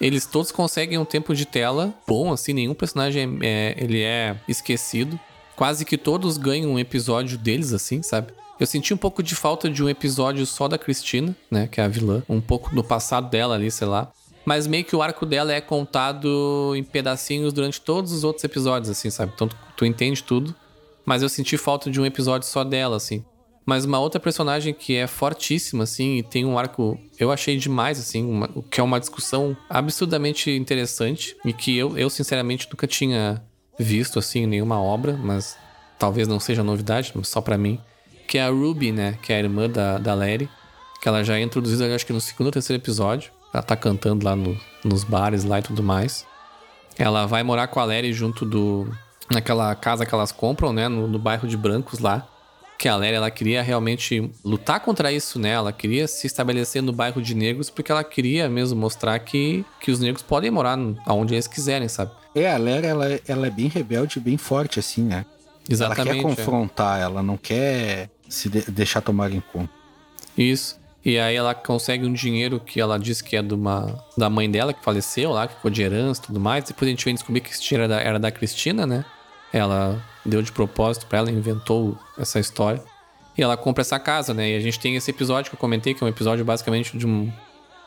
[0.00, 4.36] Eles todos conseguem um tempo de tela bom, assim, nenhum personagem é, é- ele é
[4.48, 5.18] esquecido.
[5.54, 8.32] Quase que todos ganham um episódio deles, assim, sabe?
[8.58, 11.68] Eu senti um pouco de falta de um episódio só da Cristina, né?
[11.70, 12.22] Que é a vilã.
[12.28, 14.10] Um pouco do passado dela ali, sei lá.
[14.44, 18.90] Mas meio que o arco dela é contado em pedacinhos durante todos os outros episódios,
[18.90, 19.32] assim, sabe?
[19.34, 20.54] Então tu, tu entende tudo.
[21.04, 23.24] Mas eu senti falta de um episódio só dela, assim.
[23.64, 27.98] Mas uma outra personagem que é fortíssima, assim, e tem um arco, eu achei demais,
[28.00, 33.40] assim, uma- que é uma discussão absurdamente interessante e que eu, eu, sinceramente, nunca tinha
[33.78, 35.56] visto, assim, nenhuma obra, mas
[35.98, 37.78] talvez não seja novidade, só pra mim.
[38.26, 39.18] Que é a Ruby, né?
[39.22, 40.48] Que é a irmã da, da Larry.
[41.00, 43.30] Que ela já é introduzida, acho que no segundo ou terceiro episódio.
[43.52, 46.26] Ela tá cantando lá no- nos bares lá e tudo mais.
[46.98, 48.88] Ela vai morar com a Larry junto do.
[49.30, 50.88] naquela casa que elas compram, né?
[50.88, 52.26] No, no bairro de Brancos lá.
[52.78, 55.50] Que a Larry ela queria realmente lutar contra isso, né?
[55.50, 59.90] Ela queria se estabelecer no bairro de negros porque ela queria mesmo mostrar que, que
[59.90, 60.76] os negros podem morar
[61.06, 62.10] aonde eles quiserem, sabe?
[62.34, 65.24] É, a Lera, ela, ela é bem rebelde bem forte, assim, né?
[65.68, 66.08] Exatamente.
[66.08, 66.22] Ela quer é.
[66.22, 69.70] confrontar, ela não quer se de- deixar tomar em conta.
[70.36, 70.78] Isso.
[71.04, 74.48] E aí ela consegue um dinheiro que ela diz que é de uma, da mãe
[74.48, 76.64] dela, que faleceu lá, que ficou de herança e tudo mais.
[76.64, 79.04] Depois a gente vem descobrir que esse dinheiro era da, era da Cristina, né?
[79.52, 82.82] Ela deu de propósito pra ela, inventou essa história.
[83.36, 84.50] E ela compra essa casa, né?
[84.50, 87.06] E a gente tem esse episódio que eu comentei, que é um episódio basicamente de
[87.06, 87.32] um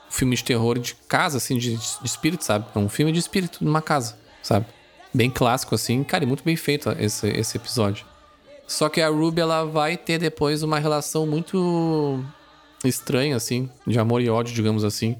[0.09, 2.65] filme de terror de casa, assim, de, de espírito, sabe?
[2.75, 4.17] É um filme de espírito numa casa.
[4.43, 4.65] sabe?
[5.13, 6.03] Bem clássico, assim.
[6.03, 8.05] Cara, e muito bem feito esse, esse episódio.
[8.67, 12.23] Só que a Ruby, ela vai ter depois uma relação muito
[12.87, 15.15] estranha, assim, de amor e ódio, digamos assim,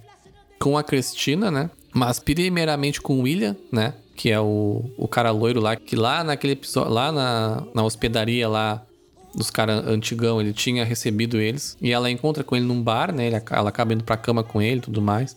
[0.60, 1.70] com a Cristina, né?
[1.94, 3.94] Mas primeiramente com o William, né?
[4.16, 8.48] Que é o, o cara loiro lá, que lá naquele episódio, lá na, na hospedaria
[8.48, 8.82] lá
[9.34, 11.78] dos caras antigão, ele tinha recebido eles.
[11.82, 13.28] E ela encontra com ele num bar, né?
[13.28, 15.36] Ele, ela acaba indo pra cama com ele e tudo mais.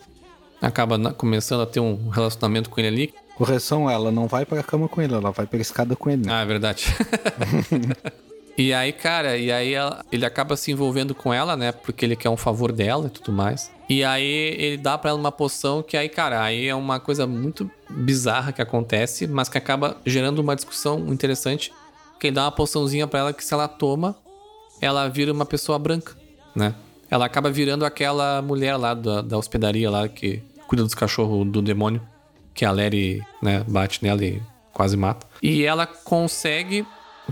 [0.63, 3.15] Acaba na, começando a ter um relacionamento com ele ali.
[3.37, 6.27] Correção, ela não vai pra cama com ele, ela vai pra escada com ele.
[6.27, 6.33] né?
[6.33, 6.85] Ah, é verdade.
[8.59, 11.71] e aí, cara, e aí ela- ele acaba se envolvendo com ela, né?
[11.73, 13.71] Porque ele quer um favor dela e tudo mais.
[13.89, 14.23] E aí
[14.59, 18.53] ele dá pra ela uma poção que aí, cara, aí é uma coisa muito bizarra
[18.53, 21.73] que acontece, mas que acaba gerando uma discussão interessante.
[22.21, 24.17] Que ele dá uma poçãozinha pra ela que se ela toma,
[24.81, 26.17] ela vira uma pessoa branca,
[26.55, 26.75] né?
[27.11, 31.63] Ela acaba virando aquela mulher lá da, da hospedaria lá que cuida dos cachorros do
[31.63, 32.03] demônio,
[32.53, 34.43] que a Larry, né, bate nela e
[34.75, 35.27] quase mata.
[35.43, 36.85] E ela consegue,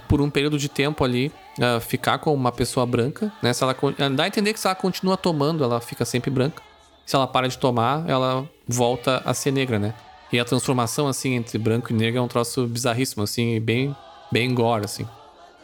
[0.09, 3.53] por um período de tempo ali, ah, ficar com uma pessoa branca, né?
[3.53, 6.63] Se ela, con- dá a entender que se ela continua tomando, ela fica sempre branca.
[7.05, 9.95] Se ela para de tomar, ela volta a ser negra, né?
[10.33, 13.95] E a transformação, assim, entre branco e negro é um troço bizarríssimo, assim, bem,
[14.33, 15.07] bem gore, assim.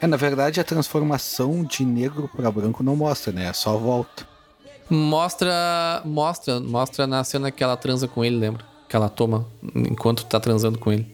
[0.01, 3.47] É, na verdade, a transformação de negro pra branco não mostra, né?
[3.47, 4.27] É só volta.
[4.89, 5.51] Mostra,
[6.05, 8.65] mostra, mostra na cena que ela transa com ele, lembra?
[8.89, 11.07] Que ela toma enquanto tá transando com ele.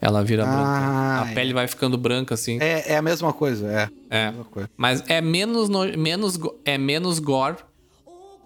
[0.00, 1.28] Ela vira Ah, branca.
[1.28, 1.34] A é.
[1.34, 2.58] pele vai ficando branca, assim.
[2.60, 3.88] É, é a mesma coisa, é.
[4.08, 4.26] É.
[4.26, 4.70] A mesma coisa.
[4.76, 7.56] Mas é menos, no- menos, é menos gore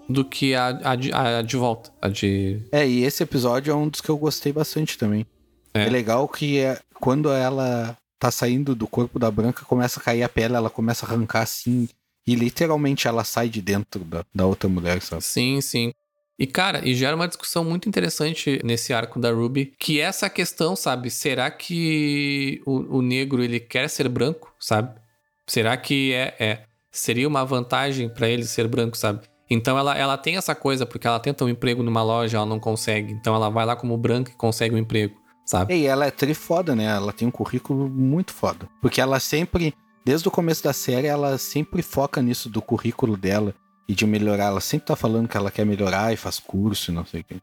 [0.09, 1.91] do que a, a, de, a de volta.
[2.03, 2.61] A de.
[2.73, 5.27] É, e esse episódio é um dos que eu gostei bastante também.
[5.73, 5.85] É.
[5.87, 10.23] É, legal que é, quando ela tá saindo do corpo da branca, começa a cair
[10.23, 11.89] a pele, ela começa a arrancar assim.
[12.27, 15.23] E literalmente ela sai de dentro da, da outra mulher, sabe?
[15.23, 15.93] Sim, sim.
[16.39, 20.29] E, cara, e gera uma discussão muito interessante nesse arco da Ruby, que é essa
[20.29, 21.09] questão, sabe?
[21.11, 25.01] Será que o, o negro ele quer ser branco, sabe?
[25.47, 29.21] Será que é, é seria uma vantagem pra ele ser branco, sabe?
[29.49, 32.59] Então ela, ela tem essa coisa, porque ela tenta um emprego numa loja, ela não
[32.59, 33.13] consegue.
[33.13, 35.15] Então ela vai lá como branca e consegue um emprego,
[35.45, 35.75] sabe?
[35.75, 36.85] E ela é trifoda, né?
[36.85, 38.69] Ela tem um currículo muito foda.
[38.81, 39.73] Porque ela sempre,
[40.05, 43.55] desde o começo da série, ela sempre foca nisso do currículo dela
[43.89, 44.47] e de melhorar.
[44.47, 47.25] Ela sempre tá falando que ela quer melhorar e faz curso e não sei o
[47.25, 47.37] quê.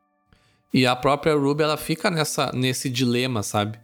[0.73, 3.77] E a própria Ruby, ela fica nessa, nesse dilema, sabe?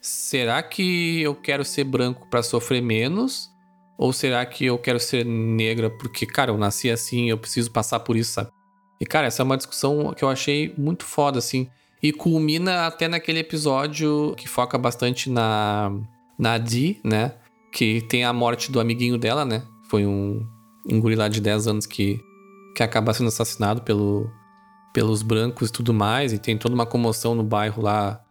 [0.00, 3.48] Será que eu quero ser branco pra sofrer menos?
[3.96, 8.00] Ou será que eu quero ser negra porque, cara, eu nasci assim, eu preciso passar
[8.00, 8.50] por isso, sabe?
[9.00, 11.68] E, cara, essa é uma discussão que eu achei muito foda, assim.
[12.02, 15.90] E culmina até naquele episódio que foca bastante na,
[16.38, 17.32] na Dee, né?
[17.72, 19.62] Que tem a morte do amiguinho dela, né?
[19.88, 20.46] Foi um,
[20.86, 22.20] um guri lá de 10 anos que,
[22.76, 24.30] que acaba sendo assassinado pelo,
[24.92, 28.24] pelos brancos e tudo mais, e tem toda uma comoção no bairro lá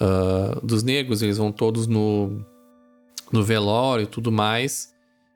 [0.00, 2.42] ah, dos negros, eles vão todos no,
[3.30, 4.88] no velório e tudo mais.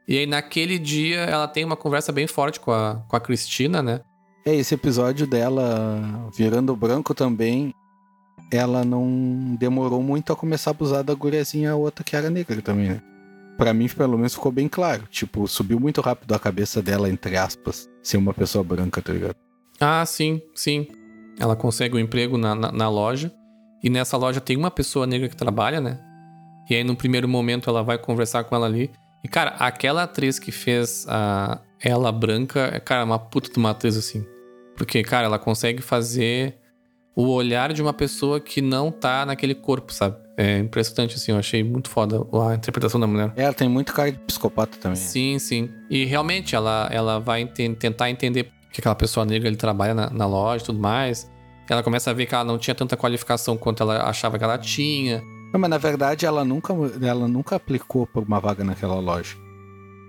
[0.09, 3.83] E aí naquele dia ela tem uma conversa bem forte com a, com a Cristina,
[3.83, 4.01] né?
[4.45, 7.75] É, esse episódio dela virando branco também,
[8.51, 12.91] ela não demorou muito a começar a abusar da guriazinha outra que era negra também,
[12.91, 13.03] né?
[13.57, 15.05] Pra mim, pelo menos, ficou bem claro.
[15.11, 19.37] Tipo, subiu muito rápido a cabeça dela, entre aspas, ser uma pessoa branca, tá ligado?
[19.81, 20.89] Ah, sim, sim.
[21.39, 23.33] Ela consegue um emprego na, na, na loja.
[23.83, 26.01] E nessa loja tem uma pessoa negra que trabalha, né?
[26.69, 28.91] E aí, no primeiro momento, ela vai conversar com ela ali.
[29.23, 33.71] E, cara, aquela atriz que fez a ela branca, é, cara, uma puta de uma
[33.71, 34.25] atriz, assim.
[34.77, 36.59] Porque, cara, ela consegue fazer
[37.15, 40.17] o olhar de uma pessoa que não tá naquele corpo, sabe?
[40.37, 41.33] É impressionante, assim.
[41.33, 43.33] Eu achei muito foda a interpretação da mulher.
[43.37, 44.99] Ela tem muito cara de psicopata também.
[44.99, 45.05] né?
[45.05, 45.71] Sim, sim.
[45.89, 50.27] E realmente ela, ela vai tentar entender que aquela pessoa negra ele trabalha na, na
[50.27, 51.31] loja e tudo mais.
[51.71, 54.59] Ela começa a ver que ela não tinha tanta qualificação quanto ela achava que ela
[54.59, 55.23] tinha.
[55.53, 59.37] Não, mas na verdade ela nunca, ela nunca aplicou por uma vaga naquela loja.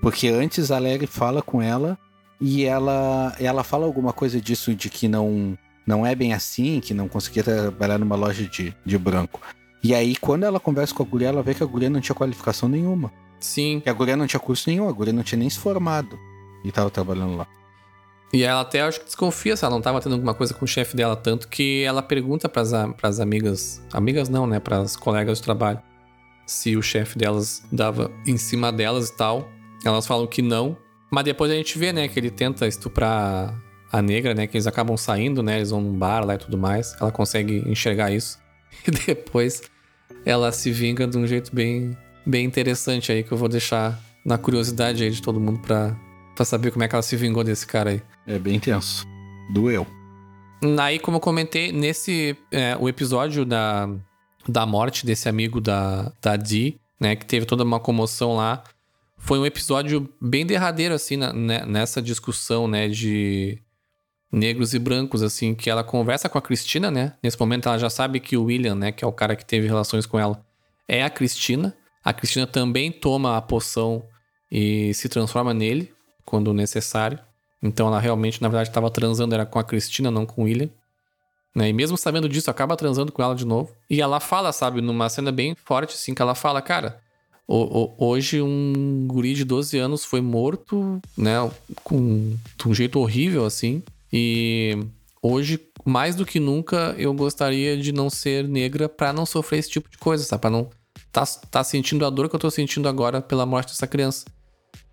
[0.02, 1.98] Porque antes a Larry fala com ela
[2.42, 6.94] e ela, ela fala alguma coisa disso de que não, não é bem assim, que
[6.94, 9.40] não conseguia trabalhar numa loja de, de branco.
[9.88, 12.16] E aí, quando ela conversa com a guria, ela vê que a guria não tinha
[12.16, 13.14] qualificação nenhuma.
[13.40, 13.80] Sim.
[13.82, 16.18] Que a guria não tinha curso nenhum, a guria não tinha nem se formado.
[16.64, 17.48] E tava trabalhando lá.
[18.34, 20.68] E ela até acho que desconfia se ela não tava tendo alguma coisa com o
[20.68, 23.80] chefe dela, tanto que ela pergunta pras, pras amigas.
[23.94, 24.60] Amigas não, né?
[24.60, 25.80] Pras colegas de trabalho.
[26.48, 29.48] Se o chefe delas dava em cima delas e tal.
[29.86, 30.76] Elas falam que não.
[31.12, 33.56] Mas depois a gente vê, né, que ele tenta estuprar
[33.92, 34.48] a negra, né?
[34.48, 35.58] Que eles acabam saindo, né?
[35.58, 36.98] Eles vão num bar lá e tudo mais.
[37.00, 38.44] Ela consegue enxergar isso.
[38.88, 39.62] E depois
[40.26, 41.96] ela se vinga de um jeito bem,
[42.26, 45.96] bem interessante aí, que eu vou deixar na curiosidade aí de todo mundo pra,
[46.36, 48.02] pra saber como é que ela se vingou desse cara aí.
[48.26, 49.06] É bem tenso.
[49.54, 49.86] Doeu.
[50.80, 52.36] Aí, como eu comentei, nesse.
[52.52, 53.88] é, o episódio da
[54.48, 57.16] da morte desse amigo da, da Dee, né?
[57.16, 58.64] Que teve toda uma comoção lá.
[59.18, 62.88] Foi um episódio bem derradeiro, assim, na, né, nessa discussão, né?
[62.88, 63.58] De
[64.36, 67.14] negros e brancos, assim, que ela conversa com a Cristina, né?
[67.24, 68.92] Nesse momento ela já sabe que o William, né?
[68.92, 70.44] Que é o cara que teve relações com ela,
[70.90, 71.74] é a Cristina.
[72.04, 74.04] A Cristina também toma a poção
[74.52, 75.92] e se transforma nele
[76.26, 77.18] quando necessário.
[77.64, 80.70] Então ela realmente, na verdade, estava transando era com a Cristina, não com o William.
[81.56, 81.70] Né?
[81.70, 83.72] E mesmo sabendo disso, acaba transando com ela de novo.
[83.90, 87.00] E ela fala, sabe, numa cena bem forte, assim, que ela fala, cara,
[87.48, 91.36] hoje um guri de 12 anos foi morto, né,
[91.86, 93.82] com, de um jeito horrível, assim.
[94.12, 94.78] E
[95.22, 99.70] hoje, mais do que nunca, eu gostaria de não ser negra para não sofrer esse
[99.70, 100.42] tipo de coisa, sabe?
[100.42, 100.70] Pra não
[101.12, 104.26] tá, tá sentindo a dor que eu tô sentindo agora pela morte dessa criança,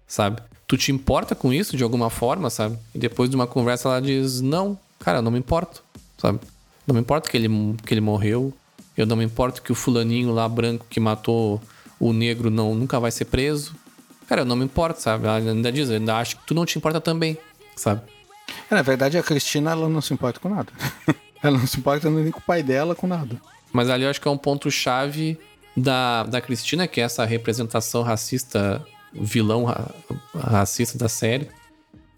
[0.06, 0.40] sabe?
[0.66, 2.78] Tu te importa com isso de alguma forma, sabe?
[2.94, 5.82] E depois de uma conversa ela diz: Não, cara, não me importo,
[6.16, 6.40] sabe?
[6.86, 7.48] Não me importa que ele,
[7.84, 8.52] que ele morreu.
[8.96, 11.60] Eu não me importo que o fulaninho lá branco que matou
[11.98, 13.74] o negro não nunca vai ser preso.
[14.26, 15.26] Cara, eu não me importo, sabe?
[15.26, 17.36] Ela ainda diz, eu ainda acho que tu não te importa também,
[17.76, 18.02] sabe?
[18.70, 20.72] É, na verdade, a Cristina, ela não se importa com nada.
[21.42, 23.40] ela não se importa nem com o pai dela, com nada.
[23.72, 25.38] Mas ali eu acho que é um ponto-chave
[25.76, 29.90] da, da Cristina, que é essa representação racista, vilão ra,
[30.34, 31.48] racista da série,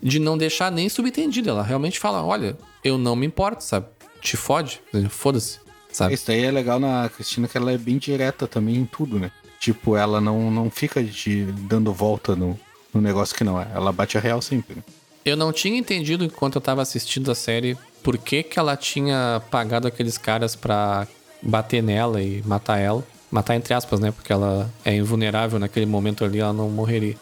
[0.03, 1.51] de não deixar nem subentendido.
[1.51, 3.87] Ela realmente fala: olha, eu não me importo, sabe?
[4.25, 4.81] te fode,
[5.11, 5.61] foda-se,
[5.93, 6.15] sabe?
[6.15, 9.31] Isso daí é legal na Cristina que ela é bem direta também em tudo, né?
[9.61, 12.59] Tipo, ela não, não fica de, dando volta no,
[12.93, 13.69] no negócio que não é.
[13.75, 14.83] Ela bate a real sempre.
[15.25, 19.41] Eu não tinha entendido enquanto eu tava assistindo a série por que, que ela tinha
[19.51, 21.09] pagado aqueles caras pra
[21.43, 23.03] bater nela e matar ela.
[23.31, 24.13] Matar entre aspas, né?
[24.13, 27.17] Porque ela é invulnerável naquele momento ali, ela não morreria.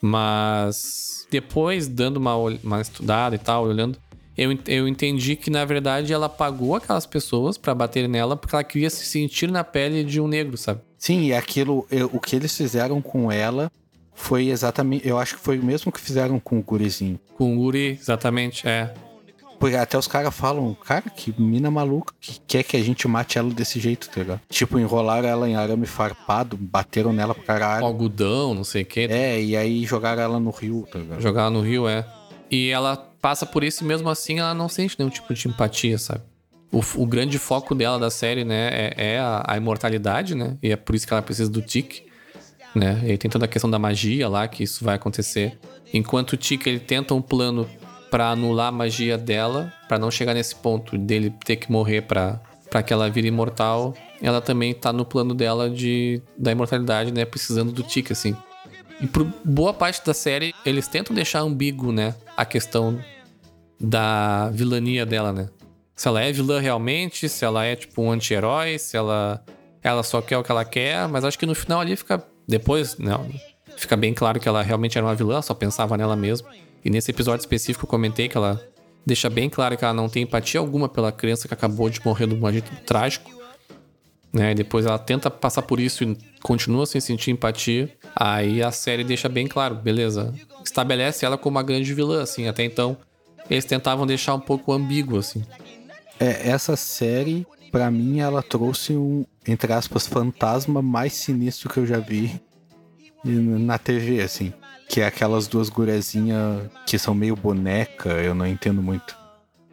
[0.00, 3.98] Mas depois, dando uma, uma estudada e tal, olhando,
[4.36, 8.62] eu, eu entendi que, na verdade, ela pagou aquelas pessoas para bater nela porque ela
[8.62, 10.80] queria se sentir na pele de um negro, sabe?
[10.98, 13.72] Sim, e aquilo, o que eles fizeram com ela
[14.18, 15.08] foi exatamente.
[15.08, 17.18] Eu acho que foi o mesmo que fizeram com o gurizinho.
[17.36, 18.92] Com o guri, exatamente, é.
[19.58, 23.38] Porque até os caras falam, cara, que mina maluca, que quer que a gente mate
[23.38, 24.40] ela desse jeito, tá ligado?
[24.48, 27.84] Tipo, enrolaram ela em arame farpado, bateram nela pra caralho.
[27.84, 29.08] Algodão, não sei o quê.
[29.10, 31.20] É, e aí jogaram ela no rio, tá ligado?
[31.20, 32.06] Jogaram no rio, é.
[32.50, 35.98] E ela passa por isso e mesmo assim ela não sente nenhum tipo de empatia,
[35.98, 36.22] sabe?
[36.70, 40.56] O, o grande foco dela da série, né, é, é a, a, imortalidade, né?
[40.62, 42.02] E é por isso que ela precisa do Tic,
[42.78, 43.00] né?
[43.04, 45.58] E aí tem toda a questão da magia lá, que isso vai acontecer.
[45.92, 47.68] Enquanto o Tic, ele tenta um plano
[48.10, 52.40] para anular a magia dela, para não chegar nesse ponto dele ter que morrer para
[52.70, 57.24] para que ela vire imortal, ela também tá no plano dela de da imortalidade, né,
[57.24, 58.36] precisando do Tic assim.
[59.00, 62.14] E por boa parte da série, eles tentam deixar ambíguo, né?
[62.36, 62.98] A questão
[63.80, 65.48] da vilania dela, né?
[65.94, 69.42] Se ela é vilã realmente, se ela é tipo um anti-herói, se ela,
[69.82, 72.24] ela só quer o que ela quer, mas acho que no final ali fica.
[72.48, 73.28] Depois, não.
[73.76, 76.48] Fica bem claro que ela realmente era uma vilã, só pensava nela mesmo.
[76.84, 78.60] E nesse episódio específico eu comentei que ela
[79.04, 82.26] deixa bem claro que ela não tem empatia alguma pela criança que acabou de morrer
[82.26, 83.38] de um jeito trágico
[84.32, 84.52] né?
[84.52, 87.90] E depois ela tenta passar por isso e continua sem sentir empatia.
[88.14, 90.34] Aí a série deixa bem claro, beleza.
[90.64, 92.46] Estabelece ela como uma grande vilã, assim.
[92.46, 92.96] Até então,
[93.50, 95.44] eles tentavam deixar um pouco ambíguo, assim.
[96.20, 101.86] É, essa série, para mim, ela trouxe um, entre aspas, fantasma mais sinistro que eu
[101.86, 102.40] já vi
[103.24, 104.52] na TV, assim.
[104.88, 109.16] Que é aquelas duas gurezinhas que são meio boneca, eu não entendo muito.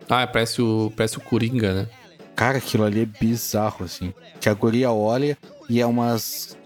[0.09, 1.89] Ah, parece o, parece o Coringa, né?
[2.35, 4.13] Cara, aquilo ali é bizarro, assim.
[4.41, 5.37] Que a guria olha
[5.69, 6.57] e é umas.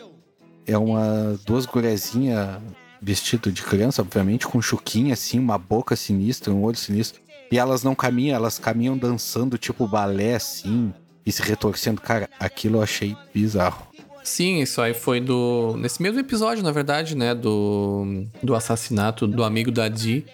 [0.66, 2.62] É umas duas gurezinhas
[3.02, 7.22] vestido de criança, obviamente, com chuquinha assim, uma boca sinistra, um olho sinistro.
[7.52, 10.94] E elas não caminham, elas caminham dançando tipo balé assim
[11.26, 12.02] e se retorcendo.
[12.02, 13.88] Cara, aquilo eu achei bizarro.
[14.24, 15.76] Sim, isso aí foi do.
[15.78, 17.34] Nesse mesmo episódio, na verdade, né?
[17.34, 20.26] Do, do assassinato do amigo da Dee.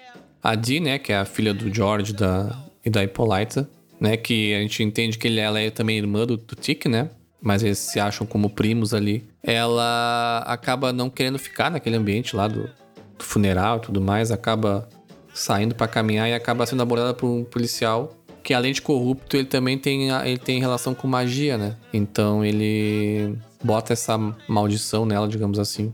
[0.43, 0.99] A Dee, né?
[0.99, 3.69] Que é a filha do George da, e da Hippolyta
[3.99, 4.17] né?
[4.17, 7.09] Que a gente entende que ela é também irmã do, do Tic, né?
[7.41, 9.27] Mas eles se acham como primos ali.
[9.43, 12.69] Ela acaba não querendo ficar naquele ambiente lá do,
[13.17, 14.89] do funeral e tudo mais, acaba
[15.33, 18.15] saindo para caminhar e acaba sendo abordada por um policial
[18.45, 21.75] que além de corrupto, ele também tem, ele tem relação com magia, né?
[21.91, 24.15] Então ele bota essa
[24.47, 25.91] maldição nela, digamos assim.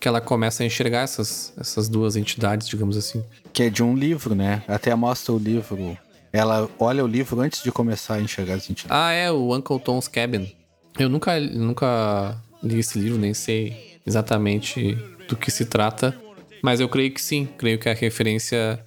[0.00, 3.24] Que ela começa a enxergar essas, essas duas entidades, digamos assim.
[3.52, 4.64] Que é de um livro, né?
[4.66, 5.96] Até mostra o livro
[6.32, 8.94] ela olha o livro antes de começar a enxergar as entidades.
[8.94, 10.52] Ah, é, o Uncle Tom's Cabin.
[10.98, 16.14] Eu nunca, nunca li esse livro, nem sei exatamente do que se trata.
[16.62, 17.48] Mas eu creio que sim.
[17.56, 18.78] Creio que a referência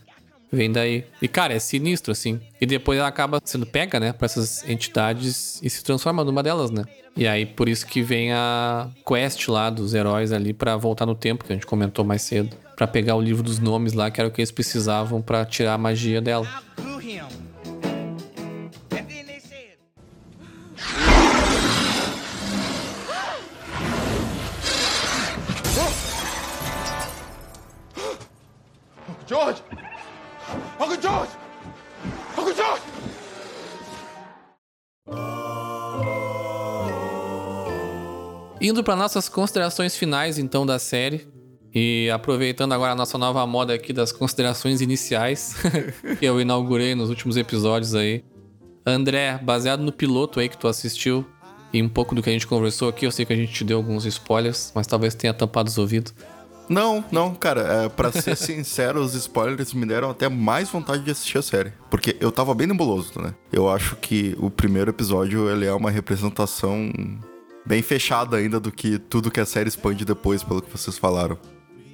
[0.51, 1.05] Vem daí.
[1.21, 2.41] E, cara, é sinistro, assim.
[2.59, 6.71] E depois ela acaba sendo pega, né, pra essas entidades e se transforma numa delas,
[6.71, 6.83] né?
[7.15, 11.13] E aí, por isso que vem a quest lá dos heróis ali pra voltar no
[11.13, 12.55] tempo, que a gente comentou mais cedo.
[12.75, 15.73] Pra pegar o livro dos nomes lá, que era o que eles precisavam pra tirar
[15.73, 16.47] a magia dela.
[29.27, 29.61] George!
[30.79, 31.31] Uncle George!
[32.37, 32.81] Uncle George!
[38.61, 41.27] Indo para nossas considerações finais, então, da série.
[41.75, 45.55] E aproveitando agora a nossa nova moda aqui das considerações iniciais,
[46.17, 48.23] que eu inaugurei nos últimos episódios aí.
[48.85, 51.25] André, baseado no piloto aí que tu assistiu
[51.73, 53.63] e um pouco do que a gente conversou aqui, eu sei que a gente te
[53.63, 56.13] deu alguns spoilers, mas talvez tenha tampado os ouvidos.
[56.69, 61.11] Não, não, cara, é, pra ser sincero, os spoilers me deram até mais vontade de
[61.11, 61.73] assistir a série.
[61.89, 63.33] Porque eu tava bem nebuloso, né?
[63.51, 66.91] Eu acho que o primeiro episódio, ele é uma representação
[67.65, 71.37] bem fechada ainda do que tudo que a série expande depois, pelo que vocês falaram.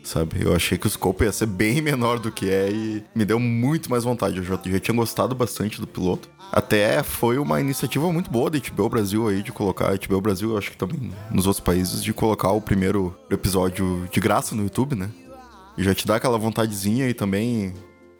[0.06, 0.43] Sabe?
[0.43, 3.39] Eu achei que o scope ia ser bem menor do que é e me deu
[3.39, 4.38] muito mais vontade.
[4.38, 6.30] Eu já, já tinha gostado bastante do piloto.
[6.51, 9.91] Até foi uma iniciativa muito boa da HBO Brasil aí de colocar.
[9.91, 14.08] A HBO Brasil, eu acho que também nos outros países, de colocar o primeiro episódio
[14.12, 15.10] de graça no YouTube, né?
[15.78, 17.74] E já te dá aquela vontadezinha e também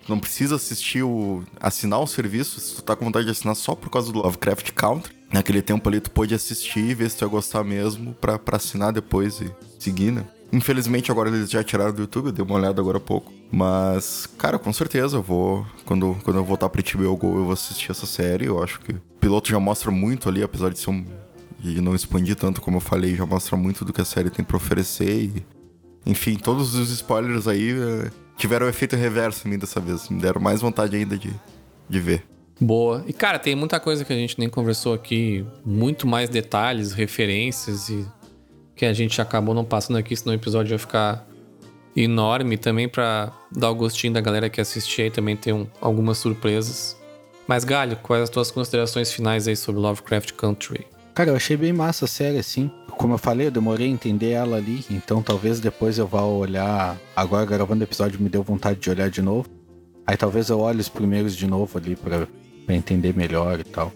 [0.07, 1.43] não precisa assistir o.
[1.59, 4.71] assinar o serviço, se tu tá com vontade de assinar só por causa do Lovecraft
[4.71, 5.15] Country.
[5.31, 8.91] Naquele tempo ali tu pôde assistir, ver se tu ia gostar mesmo pra, pra assinar
[8.91, 10.25] depois e seguir, né?
[10.51, 13.33] Infelizmente agora eles já tiraram do YouTube, eu dei uma olhada agora há pouco.
[13.51, 15.65] Mas, cara, com certeza eu vou.
[15.85, 18.45] Quando, quando eu voltar pra HBO Go, eu vou assistir essa série.
[18.45, 21.05] Eu acho que o piloto já mostra muito ali, apesar de ser um.
[21.59, 24.43] de não expandir tanto como eu falei, já mostra muito do que a série tem
[24.45, 25.25] pra oferecer.
[25.25, 25.45] E,
[26.05, 30.09] enfim, todos os spoilers aí eh, tiveram efeito reverso em mim dessa vez.
[30.09, 31.33] Me deram mais vontade ainda de,
[31.89, 32.23] de ver.
[32.59, 33.03] Boa.
[33.07, 37.89] E, cara, tem muita coisa que a gente nem conversou aqui, muito mais detalhes, referências
[37.89, 38.05] e
[38.76, 41.26] que a gente acabou não passando aqui, senão o episódio ia ficar
[41.95, 46.17] enorme também pra dar o gostinho da galera que assistir aí também ter um- algumas
[46.17, 46.97] surpresas.
[47.47, 50.86] Mas, Galho, quais as tuas considerações finais aí sobre Lovecraft Country?
[51.13, 52.69] Cara, eu achei bem massa a série, assim.
[52.97, 56.97] Como eu falei, eu demorei a entender ela ali, então talvez depois eu vá olhar.
[57.15, 59.47] Agora, gravando o episódio, me deu vontade de olhar de novo.
[60.07, 62.28] Aí talvez eu olhe os primeiros de novo ali pra
[62.69, 63.91] entender melhor e tal.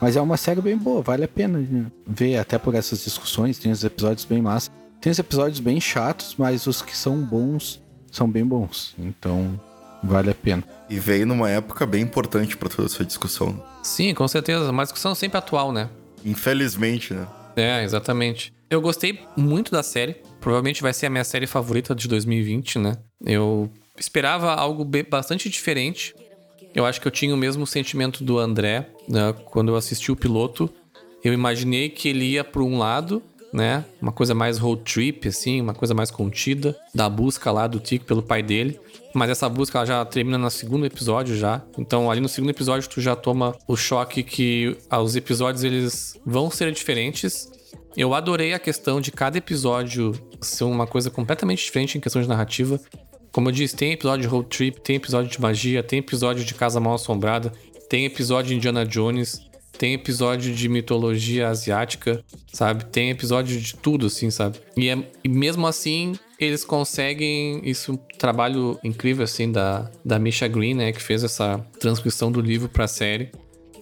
[0.00, 3.58] Mas é uma série bem boa, vale a pena né, ver até por essas discussões.
[3.58, 4.70] Tem os episódios bem massa.
[5.00, 7.80] Tem os episódios bem chatos, mas os que são bons
[8.10, 8.94] são bem bons.
[8.98, 9.60] Então,
[10.02, 10.64] vale a pena.
[10.88, 13.62] E veio numa época bem importante pra toda essa discussão.
[13.82, 14.70] Sim, com certeza.
[14.70, 15.88] Uma discussão sempre atual, né?
[16.24, 17.26] Infelizmente, né?
[17.56, 18.52] É, exatamente.
[18.68, 20.16] Eu gostei muito da série.
[20.40, 22.96] Provavelmente vai ser a minha série favorita de 2020, né?
[23.24, 26.14] Eu esperava algo bastante diferente.
[26.74, 29.34] Eu acho que eu tinha o mesmo sentimento do André, né?
[29.46, 30.70] Quando eu assisti o piloto.
[31.22, 33.84] Eu imaginei que ele ia por um lado, né?
[34.00, 38.04] Uma coisa mais road trip, assim, uma coisa mais contida, da busca lá do Tico
[38.04, 38.80] pelo pai dele.
[39.12, 41.60] Mas essa busca ela já termina no segundo episódio já.
[41.76, 46.18] Então, ali no segundo episódio, tu já toma o choque que ah, os episódios eles
[46.24, 47.50] vão ser diferentes.
[47.96, 52.28] Eu adorei a questão de cada episódio ser uma coisa completamente diferente em questão de
[52.28, 52.80] narrativa.
[53.32, 56.54] Como eu disse, tem episódio de road trip, tem episódio de magia, tem episódio de
[56.54, 57.52] Casa Mal Assombrada,
[57.88, 59.40] tem episódio de Indiana Jones,
[59.78, 62.22] tem episódio de mitologia asiática,
[62.52, 62.84] sabe?
[62.86, 64.58] Tem episódio de tudo, assim, sabe?
[64.76, 67.60] E, é- e mesmo assim, eles conseguem.
[67.64, 70.92] Isso um trabalho incrível, assim, da, da Misha Green, né?
[70.92, 73.30] Que fez essa transcrição do livro pra série.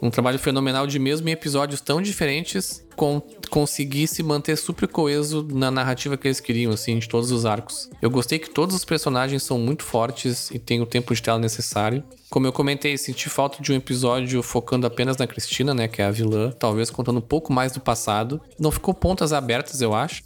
[0.01, 3.21] Um trabalho fenomenal de mesmo em episódios tão diferentes com,
[3.51, 7.91] conseguir se manter super coeso na narrativa que eles queriam, assim, de todos os arcos.
[8.01, 11.39] Eu gostei que todos os personagens são muito fortes e têm o tempo de tela
[11.39, 12.03] necessário.
[12.31, 16.05] Como eu comentei, senti falta de um episódio focando apenas na Cristina, né, que é
[16.05, 18.41] a vilã, talvez contando um pouco mais do passado.
[18.59, 20.23] Não ficou pontas abertas, eu acho,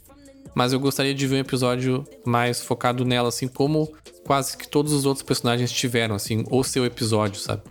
[0.54, 3.92] mas eu gostaria de ver um episódio mais focado nela, assim como
[4.24, 7.62] quase que todos os outros personagens tiveram, assim, o seu episódio, sabe?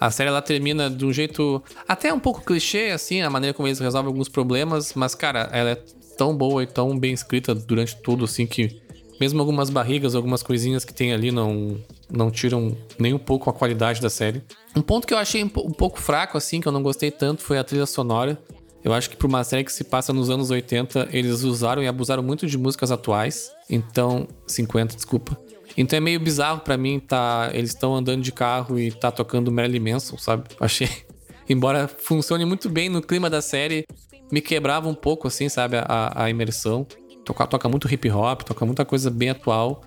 [0.00, 3.66] A série ela termina de um jeito até um pouco clichê, assim, a maneira como
[3.66, 5.78] eles resolvem alguns problemas, mas, cara, ela é
[6.18, 8.80] tão boa e tão bem escrita durante tudo, assim, que
[9.18, 11.78] mesmo algumas barrigas, algumas coisinhas que tem ali não,
[12.10, 14.42] não tiram nem um pouco a qualidade da série.
[14.76, 17.42] Um ponto que eu achei um, po- pouco fraco, assim, que eu não gostei tanto,
[17.42, 18.38] foi a trilha sonora.
[18.84, 21.88] Eu acho que por uma série que se passa nos anos 80, eles usaram e
[21.88, 23.50] abusaram muito de músicas atuais.
[23.68, 25.36] Então, 50, desculpa.
[25.76, 29.52] Então é meio bizarro pra mim tá eles estão andando de carro e tá tocando
[29.52, 30.44] Marilyn Manson, sabe?
[30.58, 30.88] Achei
[31.48, 33.86] embora funcione muito bem no clima da série,
[34.32, 36.86] me quebrava um pouco assim, sabe, a, a imersão.
[37.24, 39.82] Toca, toca muito hip hop, toca muita coisa bem atual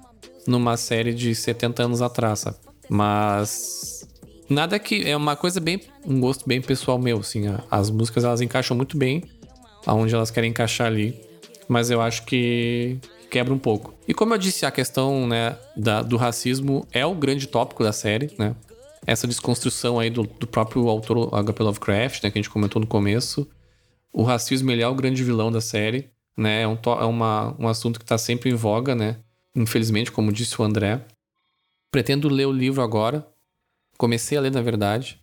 [0.46, 2.58] numa série de 70 anos atrás, sabe?
[2.90, 4.08] Mas
[4.50, 8.42] nada que é uma coisa bem um gosto bem pessoal meu, assim, as músicas elas
[8.42, 9.24] encaixam muito bem
[9.86, 11.20] aonde elas querem encaixar ali,
[11.68, 12.98] mas eu acho que
[13.30, 13.94] quebra um pouco.
[14.08, 17.92] E como eu disse, a questão, né, da- do racismo é o grande tópico da
[17.94, 18.56] série, né?
[19.06, 21.64] Essa desconstrução aí do, do próprio autor H.P.
[21.64, 23.50] Lovecraft, né, que a gente comentou no começo.
[24.12, 26.64] O racismo ele é o grande vilão da série, né?
[26.64, 29.18] É um, é uma, um assunto que tá sempre em voga, né?
[29.56, 31.02] Infelizmente, como disse o André.
[31.92, 33.26] Pretendo ler o livro agora.
[33.98, 35.20] Comecei a ler, na verdade.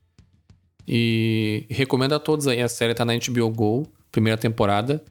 [0.86, 2.60] E recomendo a todos aí.
[2.62, 5.02] A série tá na HBO Go, primeira temporada.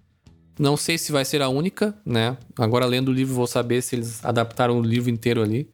[0.57, 2.37] Não sei se vai ser a única, né?
[2.57, 5.69] Agora, lendo o livro, vou saber se eles adaptaram o livro inteiro ali.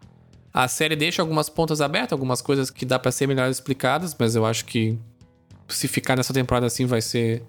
[0.54, 4.36] A série deixa algumas pontas abertas, algumas coisas que dá pra ser melhor explicadas, mas
[4.36, 4.98] eu acho que
[5.68, 7.44] se ficar nessa temporada assim vai ser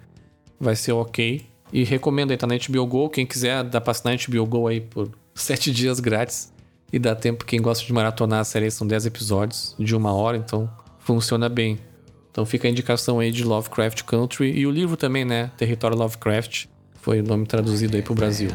[0.60, 1.44] vai ser ok.
[1.72, 3.08] E recomendo aí, tá na HBO Go.
[3.08, 6.52] Quem quiser, dá pra assinar HBO Go aí por sete dias grátis.
[6.92, 10.36] E dá tempo, quem gosta de maratonar a série, são 10 episódios de uma hora,
[10.36, 11.78] então funciona bem.
[12.30, 14.52] Então fica a indicação aí de Lovecraft Country.
[14.52, 15.50] E o livro também, né?
[15.56, 16.66] Território Lovecraft.
[17.02, 18.48] Foi o nome traduzido aí pro Brasil.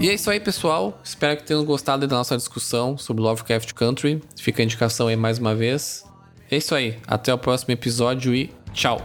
[0.00, 0.98] E é isso aí, pessoal.
[1.04, 4.22] Espero que tenham gostado da nossa discussão sobre Lovecraft Country.
[4.38, 6.06] Fica a indicação aí mais uma vez.
[6.48, 6.98] É isso aí.
[7.04, 9.02] Até o próximo episódio e tchau.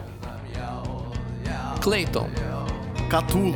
[1.81, 2.29] Clayton.
[3.09, 3.55] Catulo.